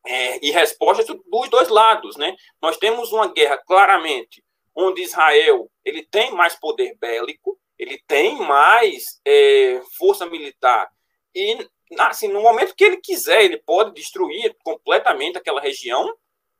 [0.05, 2.35] é, e respostas dos dois lados, né?
[2.61, 4.43] Nós temos uma guerra claramente
[4.75, 10.89] onde Israel ele tem mais poder bélico, ele tem mais é, força militar
[11.33, 11.67] e
[11.99, 16.13] assim no momento que ele quiser ele pode destruir completamente aquela região.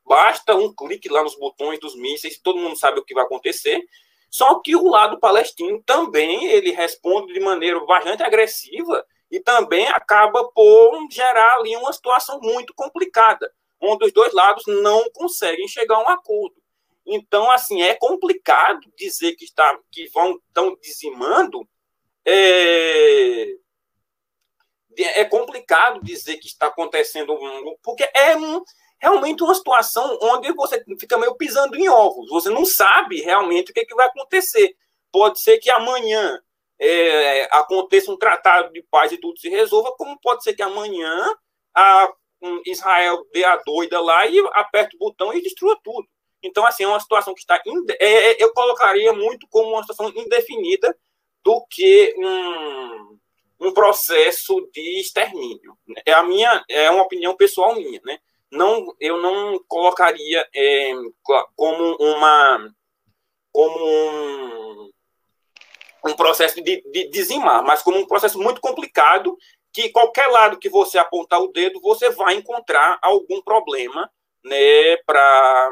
[0.05, 3.81] Basta um clique lá nos botões dos mísseis, todo mundo sabe o que vai acontecer.
[4.29, 10.47] Só que o lado palestino também ele responde de maneira bastante agressiva e também acaba
[10.49, 16.03] por gerar ali uma situação muito complicada, onde os dois lados não conseguem chegar a
[16.03, 16.55] um acordo.
[17.03, 21.67] Então, assim, é complicado dizer que, está, que vão estão dizimando.
[22.23, 23.55] É,
[25.15, 27.35] é complicado dizer que está acontecendo,
[27.81, 28.63] porque é um,
[28.99, 32.29] realmente uma situação onde você fica meio pisando em ovos.
[32.29, 34.75] Você não sabe realmente o que, é que vai acontecer.
[35.11, 36.39] Pode ser que amanhã
[36.85, 41.33] é, aconteça um tratado de paz e tudo se resolva, como pode ser que amanhã
[41.73, 46.07] a, um, Israel dê a doida lá e aperte o botão e destrua tudo.
[46.41, 47.61] Então, assim, é uma situação que está.
[47.99, 50.95] É, é, eu colocaria muito como uma situação indefinida
[51.43, 53.17] do que um,
[53.67, 55.77] um processo de extermínio.
[56.05, 58.19] É a minha, é uma opinião pessoal minha, né?
[58.53, 60.91] não, eu não colocaria é,
[61.55, 62.73] como uma
[63.51, 64.91] como um,
[66.05, 69.37] um processo de, de dizimar, mas como um processo muito complicado
[69.71, 74.09] que qualquer lado que você apontar o dedo, você vai encontrar algum problema,
[74.43, 75.69] né, para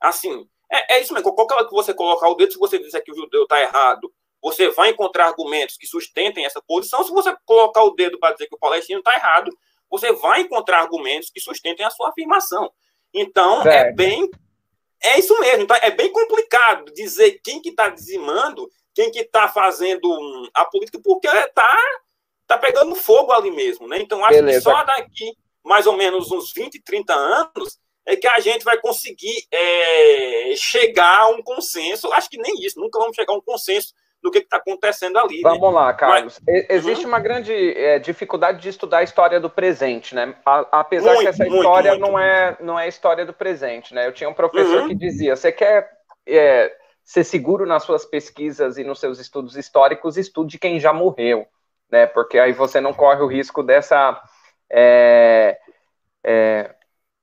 [0.00, 3.02] assim, é, é, isso mesmo, qualquer lado que você colocar o dedo, se você disser
[3.02, 7.04] que o judeu está errado, você vai encontrar argumentos que sustentem essa posição.
[7.04, 9.50] Se você colocar o dedo para dizer que o palestino está errado,
[9.88, 12.72] você vai encontrar argumentos que sustentem a sua afirmação.
[13.14, 14.28] Então, é é bem.
[15.00, 15.64] É isso mesmo.
[15.64, 20.08] Então, é bem complicado dizer quem que está dizimando, quem que está fazendo
[20.54, 21.70] a política, porque está
[22.46, 23.88] tá pegando fogo ali mesmo.
[23.88, 23.98] Né?
[24.00, 24.58] Então, acho Beleza.
[24.58, 28.78] que só daqui mais ou menos uns 20, 30 anos é que a gente vai
[28.80, 32.12] conseguir é, chegar a um consenso.
[32.12, 35.36] Acho que nem isso, nunca vamos chegar a um consenso do que está acontecendo ali.
[35.36, 35.42] Né?
[35.42, 35.74] Vamos né?
[35.74, 36.38] lá, Carlos.
[36.46, 37.10] Mas, existe uhum.
[37.10, 40.34] uma grande é, dificuldade de estudar a história do presente, né?
[40.46, 43.92] A, apesar muito, que essa muito, história muito, não, é, não é história do presente,
[43.92, 44.06] né?
[44.06, 44.88] Eu tinha um professor uhum.
[44.88, 45.90] que dizia: você quer
[46.26, 46.72] é,
[47.04, 51.46] ser seguro nas suas pesquisas e nos seus estudos históricos, estude quem já morreu,
[51.90, 52.06] né?
[52.06, 54.20] Porque aí você não corre o risco dessa.
[54.70, 55.58] É,
[56.24, 56.74] é,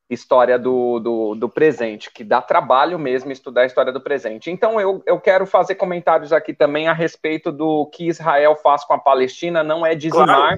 [0.09, 4.49] história do, do, do, presente, que dá trabalho mesmo estudar a história do presente.
[4.49, 8.93] Então, eu, eu quero fazer comentários aqui também a respeito do que Israel faz com
[8.93, 10.57] a Palestina, não é dizimar, claro.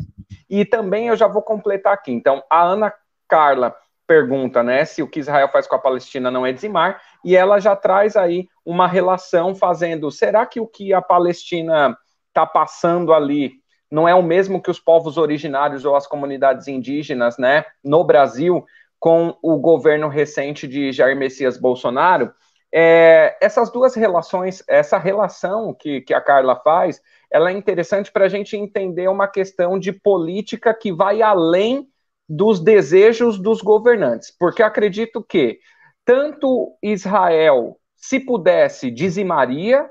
[0.50, 2.14] e também eu já vou completar aqui.
[2.14, 2.94] Então, a Ana
[3.28, 3.76] Carla
[4.12, 7.62] pergunta, né, se o que Israel faz com a Palestina não é dizimar, e ela
[7.62, 11.98] já traz aí uma relação fazendo, será que o que a Palestina
[12.28, 13.54] está passando ali
[13.90, 18.66] não é o mesmo que os povos originários ou as comunidades indígenas, né, no Brasil,
[19.00, 22.34] com o governo recente de Jair Messias Bolsonaro,
[22.74, 27.02] é, essas duas relações, essa relação que, que a Carla faz,
[27.32, 31.88] ela é interessante para a gente entender uma questão de política que vai além
[32.32, 35.60] dos desejos dos governantes, porque acredito que
[36.06, 39.90] tanto Israel, se pudesse, dizimaria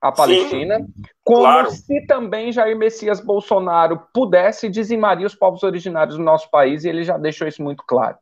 [0.00, 0.86] a Palestina, Sim,
[1.22, 1.70] como claro.
[1.70, 7.04] se também Jair Messias Bolsonaro pudesse, dizimaria os povos originários do nosso país, e ele
[7.04, 8.16] já deixou isso muito claro.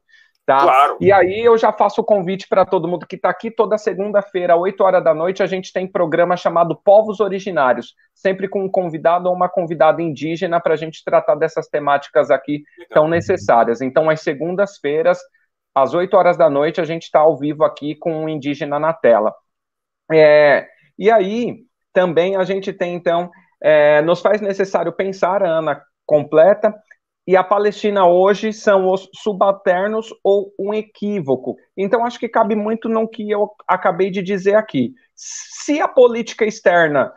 [0.52, 0.64] Tá?
[0.64, 0.96] Claro.
[1.00, 4.54] E aí eu já faço o convite para todo mundo que está aqui toda segunda-feira,
[4.54, 9.30] 8 horas da noite, a gente tem programa chamado Povos Originários, sempre com um convidado
[9.30, 12.94] ou uma convidada indígena para a gente tratar dessas temáticas aqui Legal.
[12.94, 13.80] tão necessárias.
[13.80, 15.18] Então, às segundas-feiras,
[15.74, 18.92] às 8 horas da noite, a gente está ao vivo aqui com um indígena na
[18.92, 19.34] tela.
[20.12, 20.66] É,
[20.98, 21.60] e aí,
[21.94, 23.30] também a gente tem, então,
[23.62, 26.74] é, nos faz necessário pensar, a Ana completa,
[27.26, 31.56] e a Palestina hoje são os subalternos ou um equívoco.
[31.76, 34.92] Então, acho que cabe muito no que eu acabei de dizer aqui.
[35.14, 37.12] Se a política externa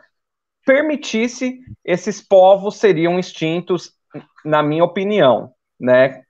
[0.64, 3.92] permitisse, esses povos seriam extintos,
[4.44, 6.22] na minha opinião, né?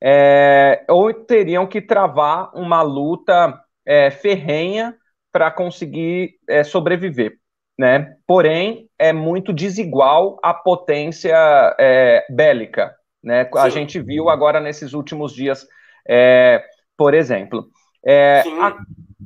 [0.00, 4.94] É, ou teriam que travar uma luta é, ferrenha
[5.32, 7.32] para conseguir é, sobreviver,
[7.76, 8.14] né?
[8.26, 11.34] Porém, é muito desigual a potência
[11.78, 12.94] é, bélica
[13.24, 13.48] né?
[13.56, 15.66] A gente viu agora nesses últimos dias,
[16.08, 16.62] é,
[16.96, 17.66] por exemplo.
[18.06, 18.76] É, a,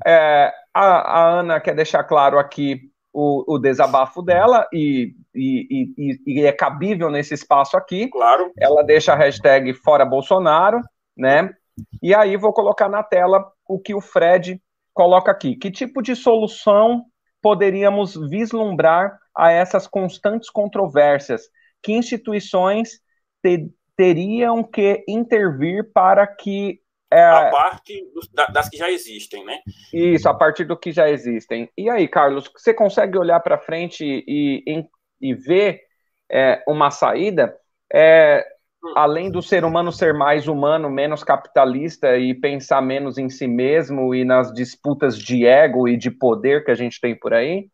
[0.07, 2.81] é, a, a, Ana quer deixar claro aqui
[3.13, 8.09] o, o desabafo dela e, e, e, e, é cabível nesse espaço aqui.
[8.09, 8.53] Claro.
[8.57, 10.81] Ela deixa a hashtag Fora Bolsonaro,
[11.17, 11.51] né?
[12.01, 14.61] E aí vou colocar na tela o que o Fred
[14.95, 15.57] coloca aqui.
[15.57, 17.05] Que tipo de solução
[17.43, 21.43] poderíamos vislumbrar a essas constantes controvérsias?
[21.83, 23.01] Que instituições
[23.43, 26.81] te, teriam que intervir para que.
[27.11, 29.59] É, a parte dos, das que já existem, né?
[29.93, 31.69] Isso, a partir do que já existem.
[31.77, 34.85] E aí, Carlos, você consegue olhar para frente e, e,
[35.21, 35.81] e ver
[36.31, 37.57] é, uma saída?
[37.93, 38.47] É,
[38.95, 44.15] além do ser humano ser mais humano, menos capitalista e pensar menos em si mesmo
[44.15, 47.69] e nas disputas de ego e de poder que a gente tem por aí?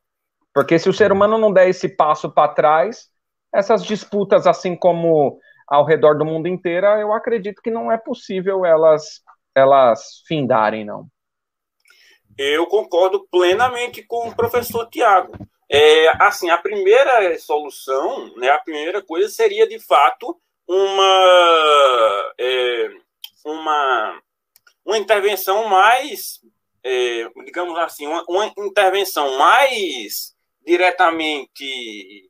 [0.54, 3.08] Porque se o ser humano não der esse passo para trás,
[3.52, 8.64] essas disputas, assim como ao redor do mundo inteiro, eu acredito que não é possível
[8.64, 9.22] elas,
[9.54, 11.06] elas findarem, não.
[12.36, 15.32] Eu concordo plenamente com o professor Tiago.
[15.70, 20.38] É, assim, a primeira solução, né, a primeira coisa seria, de fato,
[20.68, 22.90] uma, é,
[23.44, 24.22] uma,
[24.84, 26.40] uma intervenção mais,
[26.82, 30.34] é, digamos assim, uma, uma intervenção mais
[30.66, 32.28] diretamente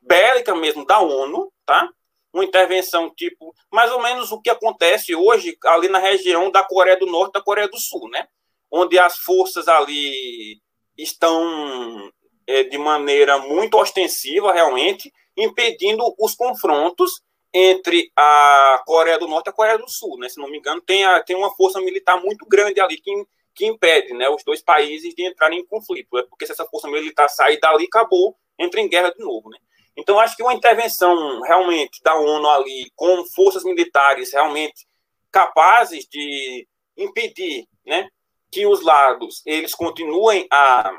[0.00, 1.88] bélica mesmo da ONU, tá?
[2.32, 6.98] Uma intervenção tipo, mais ou menos o que acontece hoje ali na região da Coreia
[6.98, 8.26] do Norte da Coreia do Sul, né?
[8.70, 10.60] Onde as forças ali
[10.96, 12.10] estão
[12.46, 17.20] é, de maneira muito ostensiva, realmente, impedindo os confrontos
[17.52, 20.28] entre a Coreia do Norte e a Coreia do Sul, né?
[20.28, 23.10] Se não me engano, tem, a, tem uma força militar muito grande ali que,
[23.54, 26.16] que impede, né, os dois países de entrarem em conflito.
[26.16, 29.58] É porque se essa força militar sair dali, acabou, entra em guerra de novo, né?
[29.96, 34.86] Então, acho que uma intervenção realmente da ONU ali, com forças militares realmente
[35.30, 38.08] capazes de impedir, né,
[38.50, 40.92] que os lados eles continuem a,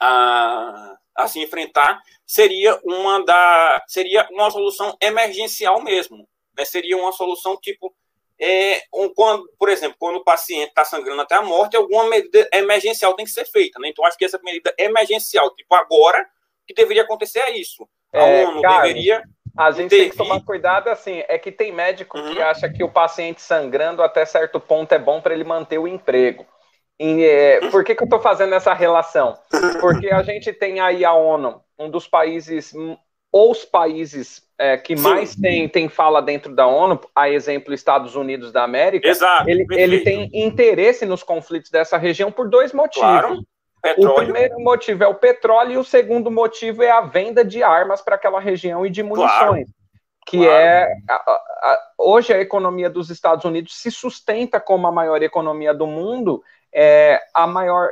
[0.00, 6.64] a, a se enfrentar, seria uma da seria uma solução emergencial mesmo, né?
[6.64, 7.94] Seria uma solução tipo
[8.38, 12.48] é, um, quando, por exemplo, quando o paciente está sangrando até a morte, alguma medida
[12.52, 13.88] emergencial tem que ser feita, né?
[13.88, 16.26] Então acho que essa medida emergencial, tipo agora,
[16.66, 17.88] que deveria acontecer é isso.
[18.12, 19.22] A é, ONU cara, deveria
[19.56, 22.34] a gente tem que tomar cuidado, assim, é que tem médico uhum.
[22.34, 25.88] que acha que o paciente sangrando até certo ponto é bom para ele manter o
[25.88, 26.44] emprego.
[27.00, 29.38] E, é, por que, que eu estou fazendo essa relação?
[29.80, 32.74] Porque a gente tem aí a ONU, um dos países,
[33.32, 38.14] ou os países é, que mais tem, tem fala dentro da ONU, a exemplo Estados
[38.14, 43.08] Unidos da América, Exato, ele, ele tem interesse nos conflitos dessa região por dois motivos.
[43.08, 43.46] Claro.
[43.94, 44.12] Petróleo.
[44.12, 48.00] O primeiro motivo é o petróleo e o segundo motivo é a venda de armas
[48.00, 49.30] para aquela região e de munições.
[49.38, 49.64] Claro.
[50.26, 50.52] Que claro.
[50.52, 50.96] é.
[51.08, 55.86] A, a, hoje a economia dos Estados Unidos se sustenta como a maior economia do
[55.86, 56.42] mundo,
[56.72, 57.90] é, a maior.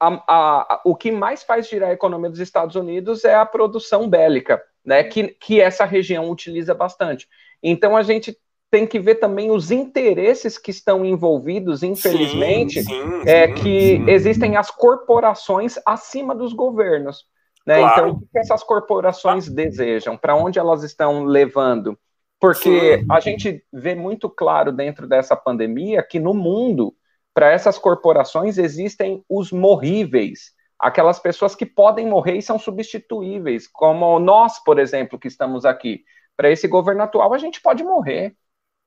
[0.00, 4.62] A, o que mais faz girar a economia dos Estados Unidos é a produção bélica,
[4.84, 5.02] né?
[5.02, 7.28] Que, que essa região utiliza bastante.
[7.60, 8.38] Então a gente
[8.70, 14.04] tem que ver também os interesses que estão envolvidos, infelizmente, sim, sim, é sim, que
[14.06, 17.24] existem as corporações acima dos governos.
[17.66, 17.78] Né?
[17.78, 18.08] Claro.
[18.08, 19.54] Então, o que essas corporações ah.
[19.54, 20.16] desejam?
[20.16, 21.98] Para onde elas estão levando?
[22.40, 26.94] Porque a gente vê muito claro dentro dessa pandemia que no mundo,
[27.34, 34.18] para essas corporações, existem os morríveis, aquelas pessoas que podem morrer e são substituíveis, como
[34.20, 36.04] nós, por exemplo, que estamos aqui.
[36.36, 38.36] Para esse governo atual, a gente pode morrer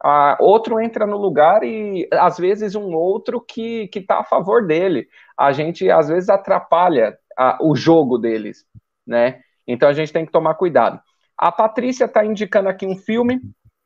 [0.03, 5.07] ah, outro entra no lugar e às vezes um outro que está a favor dele.
[5.37, 8.65] A gente às vezes atrapalha a, o jogo deles,
[9.05, 9.41] né?
[9.67, 10.99] Então a gente tem que tomar cuidado.
[11.37, 13.39] A Patrícia está indicando aqui um filme.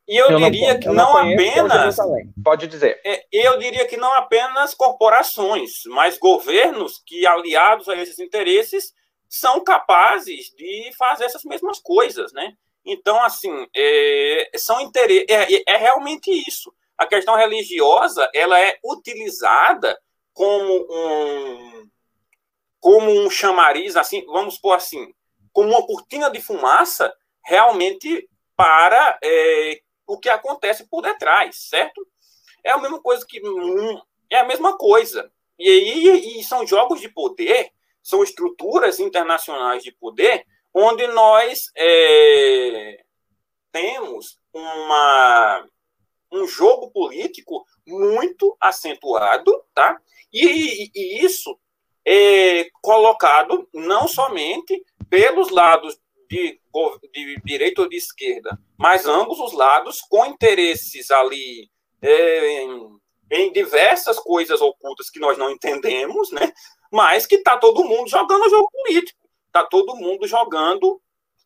[0.08, 1.96] E eu, eu diria não, que não, não apenas.
[2.42, 3.00] Pode dizer.
[3.04, 8.92] É, eu diria que não apenas corporações, mas governos que, aliados a esses interesses,
[9.28, 12.52] são capazes de fazer essas mesmas coisas, né?
[12.86, 16.72] Então, assim, é, são interesse, é, é, realmente isso.
[16.96, 20.00] A questão religiosa ela é utilizada
[20.32, 21.90] como um,
[22.78, 25.12] como um chamariz, assim, vamos pôr assim,
[25.52, 27.12] como uma cortina de fumaça,
[27.44, 32.06] realmente para é, o que acontece por detrás, certo?
[32.62, 34.00] É a mesma coisa que hum,
[34.30, 35.30] é a mesma coisa.
[35.58, 40.46] E aí e são jogos de poder, são estruturas internacionais de poder
[40.78, 43.02] onde nós é,
[43.72, 45.66] temos uma,
[46.30, 49.98] um jogo político muito acentuado, tá?
[50.30, 51.58] E, e isso
[52.04, 55.98] é colocado não somente pelos lados
[56.28, 56.60] de,
[57.10, 61.70] de direita ou de esquerda, mas ambos os lados com interesses ali
[62.02, 62.98] é, em,
[63.30, 66.52] em diversas coisas ocultas que nós não entendemos, né?
[66.92, 69.25] Mas que está todo mundo jogando jogo político
[69.56, 71.00] tá todo mundo jogando,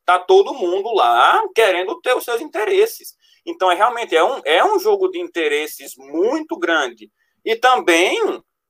[0.05, 3.15] tá todo mundo lá querendo ter os seus interesses.
[3.47, 7.09] Então, é realmente é um, é um jogo de interesses muito grande.
[7.45, 8.19] E também,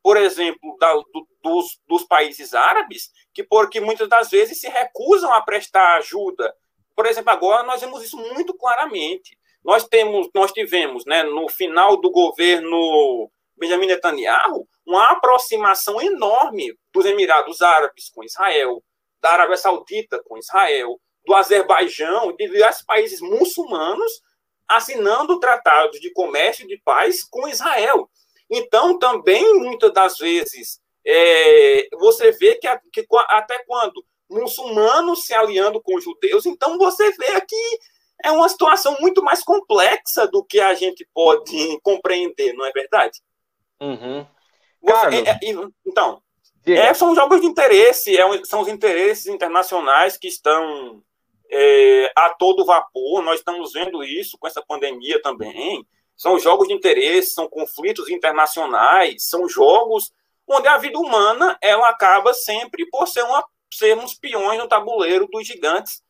[0.03, 5.33] por exemplo, da, do, dos, dos países árabes, que porque muitas das vezes se recusam
[5.33, 6.55] a prestar ajuda.
[6.95, 9.39] Por exemplo, agora nós vemos isso muito claramente.
[9.65, 17.07] Nós temos, nós tivemos, né, no final do governo Benjamin Netanyahu, uma aproximação enorme dos
[17.07, 18.83] Emirados Árabes com Israel,
[19.21, 24.23] da Arábia Saudita com Israel, do Azerbaijão, de diversos países muçulmanos
[24.67, 28.09] assinando tratados de comércio e de paz com Israel.
[28.49, 35.83] Então, também, muitas das vezes, é, você vê que, que, até quando muçulmanos se aliando
[35.83, 37.79] com judeus, então você vê aqui
[38.23, 43.19] é uma situação muito mais complexa do que a gente pode compreender, não é verdade?
[43.81, 44.27] Uhum.
[44.83, 45.39] Você, é, é,
[45.87, 46.23] então,
[46.73, 51.03] é, são jogos de interesse, é, são os interesses internacionais que estão
[51.51, 53.23] é, a todo vapor.
[53.23, 55.87] Nós estamos vendo isso com essa pandemia também.
[56.17, 60.13] São jogos de interesse, são conflitos internacionais, são jogos
[60.47, 65.47] onde a vida humana ela acaba sempre por ser uma, sermos peões no tabuleiro dos
[65.47, 66.03] gigantes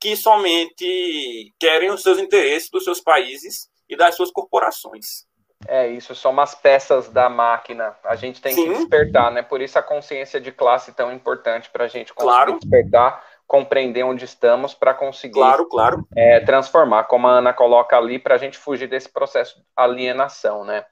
[0.00, 5.26] que somente querem os seus interesses dos seus países e das suas corporações.
[5.66, 7.94] É, isso são umas peças da máquina.
[8.04, 8.64] A gente tem Sim.
[8.64, 9.42] que despertar, né?
[9.42, 12.58] Por isso a consciência de classe tão importante para a gente conseguir claro.
[12.58, 16.08] despertar compreender onde estamos para conseguir claro, claro.
[16.16, 20.64] É, transformar, como a Ana coloca ali, para a gente fugir desse processo de alienação,
[20.64, 20.84] né?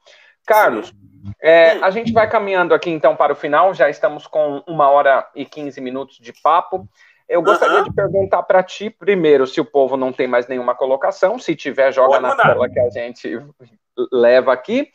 [0.46, 0.92] Carlos,
[1.40, 5.26] é, a gente vai caminhando aqui então para o final, já estamos com uma hora
[5.34, 6.88] e 15 minutos de papo.
[7.28, 7.84] Eu gostaria uhum.
[7.84, 11.92] de perguntar para ti, primeiro, se o povo não tem mais nenhuma colocação, se tiver,
[11.92, 12.48] joga Pode na mandar.
[12.48, 13.40] tela que a gente
[14.12, 14.88] leva aqui.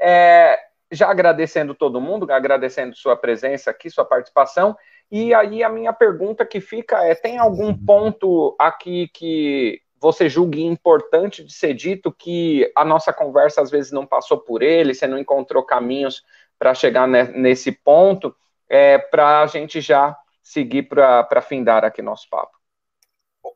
[0.00, 0.58] É,
[0.90, 4.76] já agradecendo todo mundo, agradecendo sua presença aqui, sua participação.
[5.10, 10.62] E aí a minha pergunta que fica é: tem algum ponto aqui que você julgue
[10.62, 15.06] importante de ser dito que a nossa conversa às vezes não passou por ele, você
[15.06, 16.22] não encontrou caminhos
[16.58, 18.34] para chegar nesse ponto,
[18.68, 22.52] é, para a gente já seguir para findar aqui nosso papo?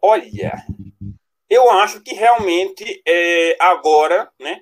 [0.00, 0.54] Olha,
[1.50, 4.58] eu acho que realmente é, agora, né,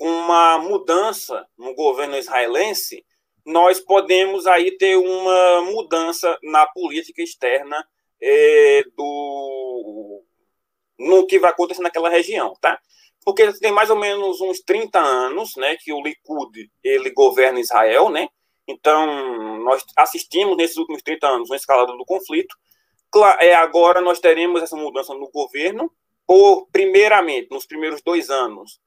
[0.00, 3.04] uma mudança no governo israelense,
[3.44, 7.86] nós podemos aí ter uma mudança na política externa
[8.20, 10.24] é, do
[10.98, 12.78] no que vai acontecer naquela região, tá?
[13.24, 18.10] Porque tem mais ou menos uns 30 anos, né, que o Likud ele governa Israel,
[18.10, 18.28] né?
[18.66, 22.54] Então, nós assistimos nesses últimos 30 anos uma escalada do conflito.
[23.40, 25.90] É, agora nós teremos essa mudança no governo,
[26.26, 28.78] por, primeiramente, nos primeiros dois anos,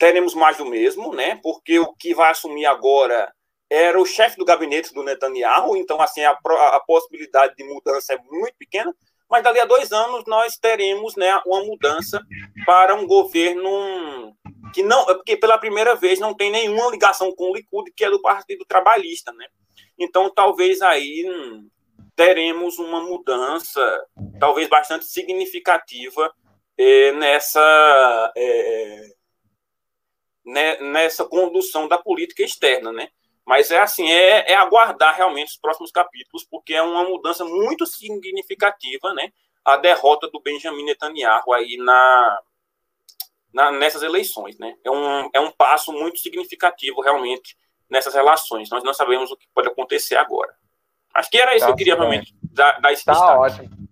[0.00, 1.38] teremos mais do mesmo, né?
[1.40, 3.32] Porque o que vai assumir agora
[3.70, 8.18] era o chefe do gabinete do Netanyahu, então, assim, a, a possibilidade de mudança é
[8.18, 8.92] muito pequena
[9.30, 12.20] mas dali a dois anos nós teremos né, uma mudança
[12.66, 14.36] para um governo
[14.74, 18.10] que não, porque pela primeira vez não tem nenhuma ligação com o Likud, que é
[18.10, 19.46] do Partido Trabalhista, né?
[19.96, 21.68] Então talvez aí hum,
[22.16, 23.80] teremos uma mudança,
[24.40, 26.32] talvez bastante significativa
[26.76, 29.10] é, nessa é,
[30.50, 33.08] né, nessa condução da política externa, né?
[33.46, 37.86] Mas é assim, é, é, aguardar realmente os próximos capítulos, porque é uma mudança muito
[37.86, 39.32] significativa, né?
[39.64, 42.40] A derrota do Benjamin Netanyahu aí na,
[43.52, 44.76] na, nessas eleições, né?
[44.84, 47.56] É um, é um passo muito significativo realmente
[47.88, 48.70] nessas relações.
[48.70, 50.54] Nós não sabemos o que pode acontecer agora.
[51.14, 53.38] Acho que era isso tá, que eu queria realmente dar, dar esse tá destaque.
[53.38, 53.88] ótimo.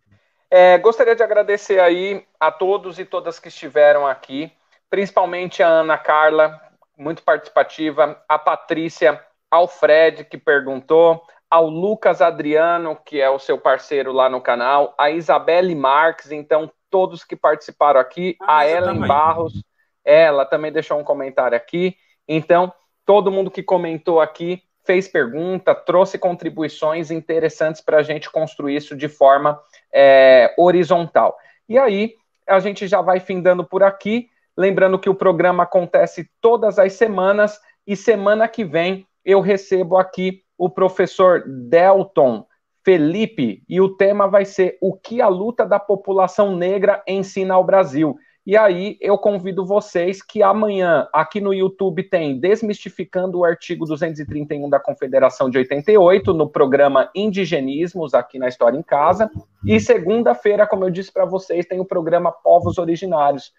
[0.50, 4.50] É, gostaria de agradecer aí a todos e todas que estiveram aqui,
[4.90, 6.60] principalmente a Ana Carla,
[6.96, 13.58] muito participativa, a Patrícia, ao Fred, que perguntou, ao Lucas Adriano, que é o seu
[13.58, 18.94] parceiro lá no canal, a Isabelle Marques, então todos que participaram aqui, ah, a Ellen
[18.94, 19.08] também.
[19.08, 19.62] Barros,
[20.04, 21.96] ela também deixou um comentário aqui.
[22.26, 22.72] Então,
[23.04, 28.96] todo mundo que comentou aqui fez pergunta, trouxe contribuições interessantes para a gente construir isso
[28.96, 29.60] de forma
[29.92, 31.36] é, horizontal.
[31.68, 32.14] E aí,
[32.46, 34.30] a gente já vai findando por aqui.
[34.58, 40.42] Lembrando que o programa acontece todas as semanas e semana que vem eu recebo aqui
[40.58, 42.44] o professor Delton
[42.84, 47.62] Felipe e o tema vai ser o que a luta da população negra ensina ao
[47.62, 48.16] Brasil.
[48.44, 54.68] E aí eu convido vocês que amanhã aqui no YouTube tem Desmistificando o artigo 231
[54.68, 59.30] da Confederação de 88 no programa Indigenismos aqui na História em Casa.
[59.64, 63.52] E segunda-feira, como eu disse para vocês, tem o programa Povos Originários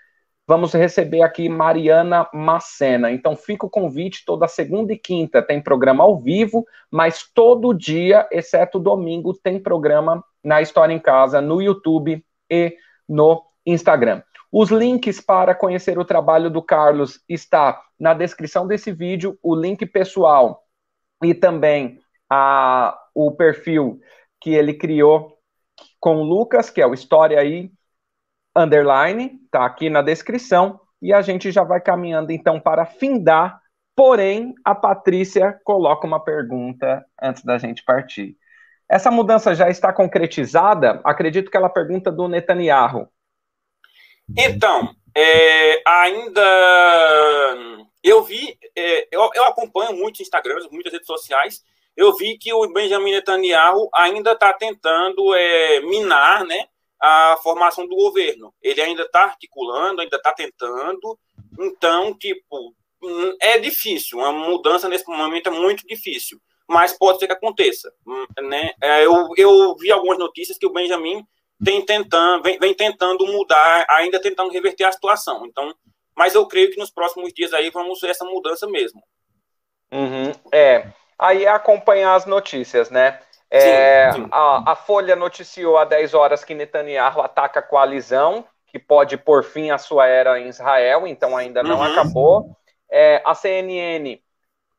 [0.50, 3.12] vamos receber aqui Mariana Macena.
[3.12, 8.28] Então fica o convite, toda segunda e quinta tem programa ao vivo, mas todo dia,
[8.32, 12.76] exceto domingo, tem programa na História em Casa, no YouTube e
[13.08, 14.24] no Instagram.
[14.52, 19.86] Os links para conhecer o trabalho do Carlos está na descrição desse vídeo, o link
[19.86, 20.64] pessoal
[21.24, 24.00] e também a, o perfil
[24.42, 25.38] que ele criou
[26.00, 27.72] com o Lucas, que é o História aí,
[28.56, 33.60] underline, tá aqui na descrição, e a gente já vai caminhando então para findar.
[33.96, 38.38] Porém, a Patrícia coloca uma pergunta antes da gente partir.
[38.90, 41.00] Essa mudança já está concretizada?
[41.04, 43.08] Acredito que ela pergunta do Netanyahu.
[44.38, 46.42] Então, é, ainda
[48.04, 51.64] eu vi, é, eu, eu, acompanho muitos Instagrams, muitas redes sociais.
[51.96, 56.68] Eu vi que o Benjamin Netanyahu ainda está tentando é, minar, né,
[57.02, 58.54] a formação do governo.
[58.62, 61.18] Ele ainda está articulando, ainda está tentando.
[61.60, 64.20] Então, tipo, hum, é difícil.
[64.20, 66.40] Uma mudança nesse momento é muito difícil.
[66.68, 67.92] Mas pode ser que aconteça.
[68.06, 68.72] Hum, né?
[68.82, 71.24] É, eu, eu vi algumas notícias que o Benjamin
[71.64, 75.46] tem tentando, vem, vem tentando mudar, ainda tentando reverter a situação.
[75.46, 75.74] Então,
[76.16, 79.02] mas eu creio que nos próximos dias aí vamos ver essa mudança mesmo.
[79.92, 80.92] Uhum, é.
[81.18, 83.20] Aí acompanhar as notícias, né?
[83.52, 84.30] É, sim, sim.
[84.32, 89.44] A, a, Folha noticiou há 10 horas que Netanyahu ataca a coalizão, que pode pôr
[89.44, 91.84] fim à sua era em Israel, então ainda não uhum.
[91.84, 92.56] acabou.
[92.92, 94.20] É, a CNN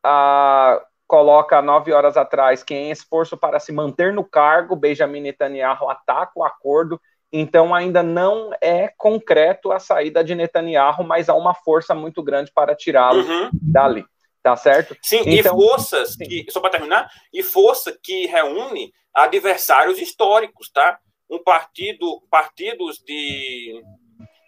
[0.05, 5.89] a, coloca nove horas atrás que em esforço para se manter no cargo, Benjamin Netanyahu
[5.89, 7.01] ataca o acordo.
[7.33, 12.53] Então ainda não é concreto a saída de Netanyahu, mas há uma força muito grande
[12.53, 13.51] para tirá-lo uhum.
[13.53, 14.05] dali.
[14.43, 14.97] Tá certo?
[15.03, 16.25] Sim, então, e forças, sim.
[16.25, 20.99] Que, só para terminar, e força que reúne adversários históricos, tá?
[21.29, 23.83] Um partido, partidos de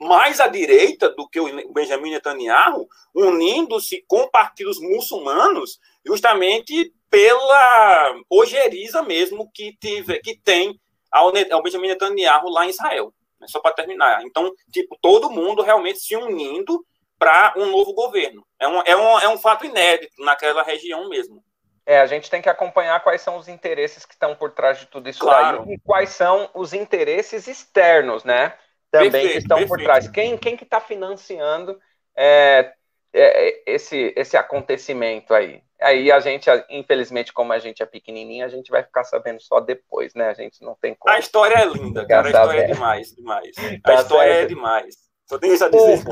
[0.00, 9.02] mais à direita do que o Benjamin Netanyahu, unindo-se com partidos muçulmanos, justamente pela ojeriza
[9.02, 13.12] mesmo que, tive, que tem ao, ao Benjamin Netanyahu lá em Israel.
[13.40, 13.46] Né?
[13.48, 14.24] Só para terminar.
[14.24, 16.84] Então, tipo, todo mundo realmente se unindo
[17.18, 18.44] para um novo governo.
[18.62, 21.42] É um, é, um, é um fato inédito naquela região mesmo.
[21.84, 24.86] É, a gente tem que acompanhar quais são os interesses que estão por trás de
[24.86, 25.64] tudo isso claro.
[25.64, 28.54] daí e quais são os interesses externos, né?
[28.92, 29.78] também perfeito, que estão perfeito.
[29.78, 30.08] por trás.
[30.08, 31.80] Quem, quem que está financiando
[32.14, 32.72] é,
[33.12, 35.62] é, esse, esse acontecimento aí?
[35.80, 39.58] Aí a gente, infelizmente, como a gente é pequenininho, a gente vai ficar sabendo só
[39.58, 40.28] depois, né?
[40.28, 41.12] A gente não tem como.
[41.12, 42.28] A história é linda, cara.
[42.28, 43.56] A história é demais, demais.
[43.82, 44.44] Tá a história certo.
[44.44, 44.94] é demais.
[45.32, 46.04] Só tenho isso a dizer.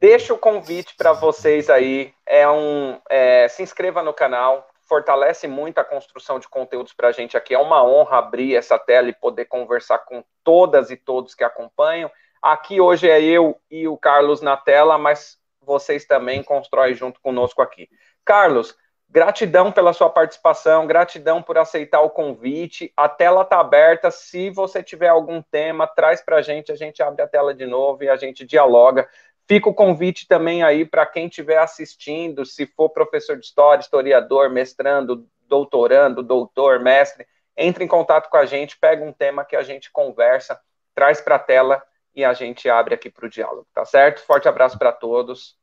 [0.00, 2.14] Deixa o convite para vocês aí.
[2.24, 7.12] É um, é, se inscreva no canal, fortalece muito a construção de conteúdos para a
[7.12, 7.52] gente aqui.
[7.52, 12.10] É uma honra abrir essa tela e poder conversar com todas e todos que acompanham.
[12.40, 17.60] Aqui hoje é eu e o Carlos na tela, mas vocês também constroem junto conosco
[17.60, 17.86] aqui.
[18.24, 18.74] Carlos,
[19.08, 22.92] gratidão pela sua participação, gratidão por aceitar o convite.
[22.96, 24.10] A tela está aberta.
[24.10, 27.66] Se você tiver algum tema, traz para a gente, a gente abre a tela de
[27.66, 29.08] novo e a gente dialoga.
[29.46, 34.48] Fica o convite também aí para quem estiver assistindo, se for professor de história, historiador,
[34.50, 37.26] mestrando, doutorando, doutor, mestre,
[37.56, 40.58] entre em contato com a gente, pega um tema que a gente conversa,
[40.94, 41.82] traz para a tela
[42.14, 44.22] e a gente abre aqui para o diálogo, tá certo?
[44.22, 45.56] Forte abraço para todos.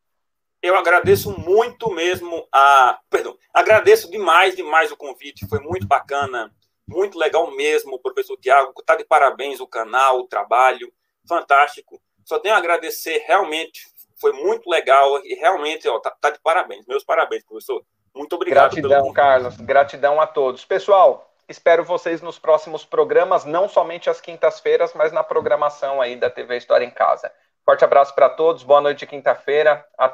[0.61, 2.99] Eu agradeço muito mesmo a.
[3.09, 6.53] Perdão, agradeço demais, demais o convite, foi muito bacana,
[6.87, 8.73] muito legal mesmo, professor Tiago.
[8.79, 10.91] Está de parabéns o canal, o trabalho,
[11.27, 11.99] fantástico.
[12.23, 13.87] Só tenho a agradecer, realmente,
[14.19, 16.85] foi muito legal e realmente, ó, tá, tá de parabéns.
[16.85, 17.83] Meus parabéns, professor.
[18.13, 18.75] Muito obrigado.
[18.75, 19.57] Gratidão, Carlos.
[19.57, 20.63] Gratidão a todos.
[20.63, 26.29] Pessoal, espero vocês nos próximos programas, não somente às quintas-feiras, mas na programação aí da
[26.29, 27.31] TV História em Casa.
[27.63, 29.85] Forte abraço para todos, boa noite quinta-feira.
[29.97, 30.09] Até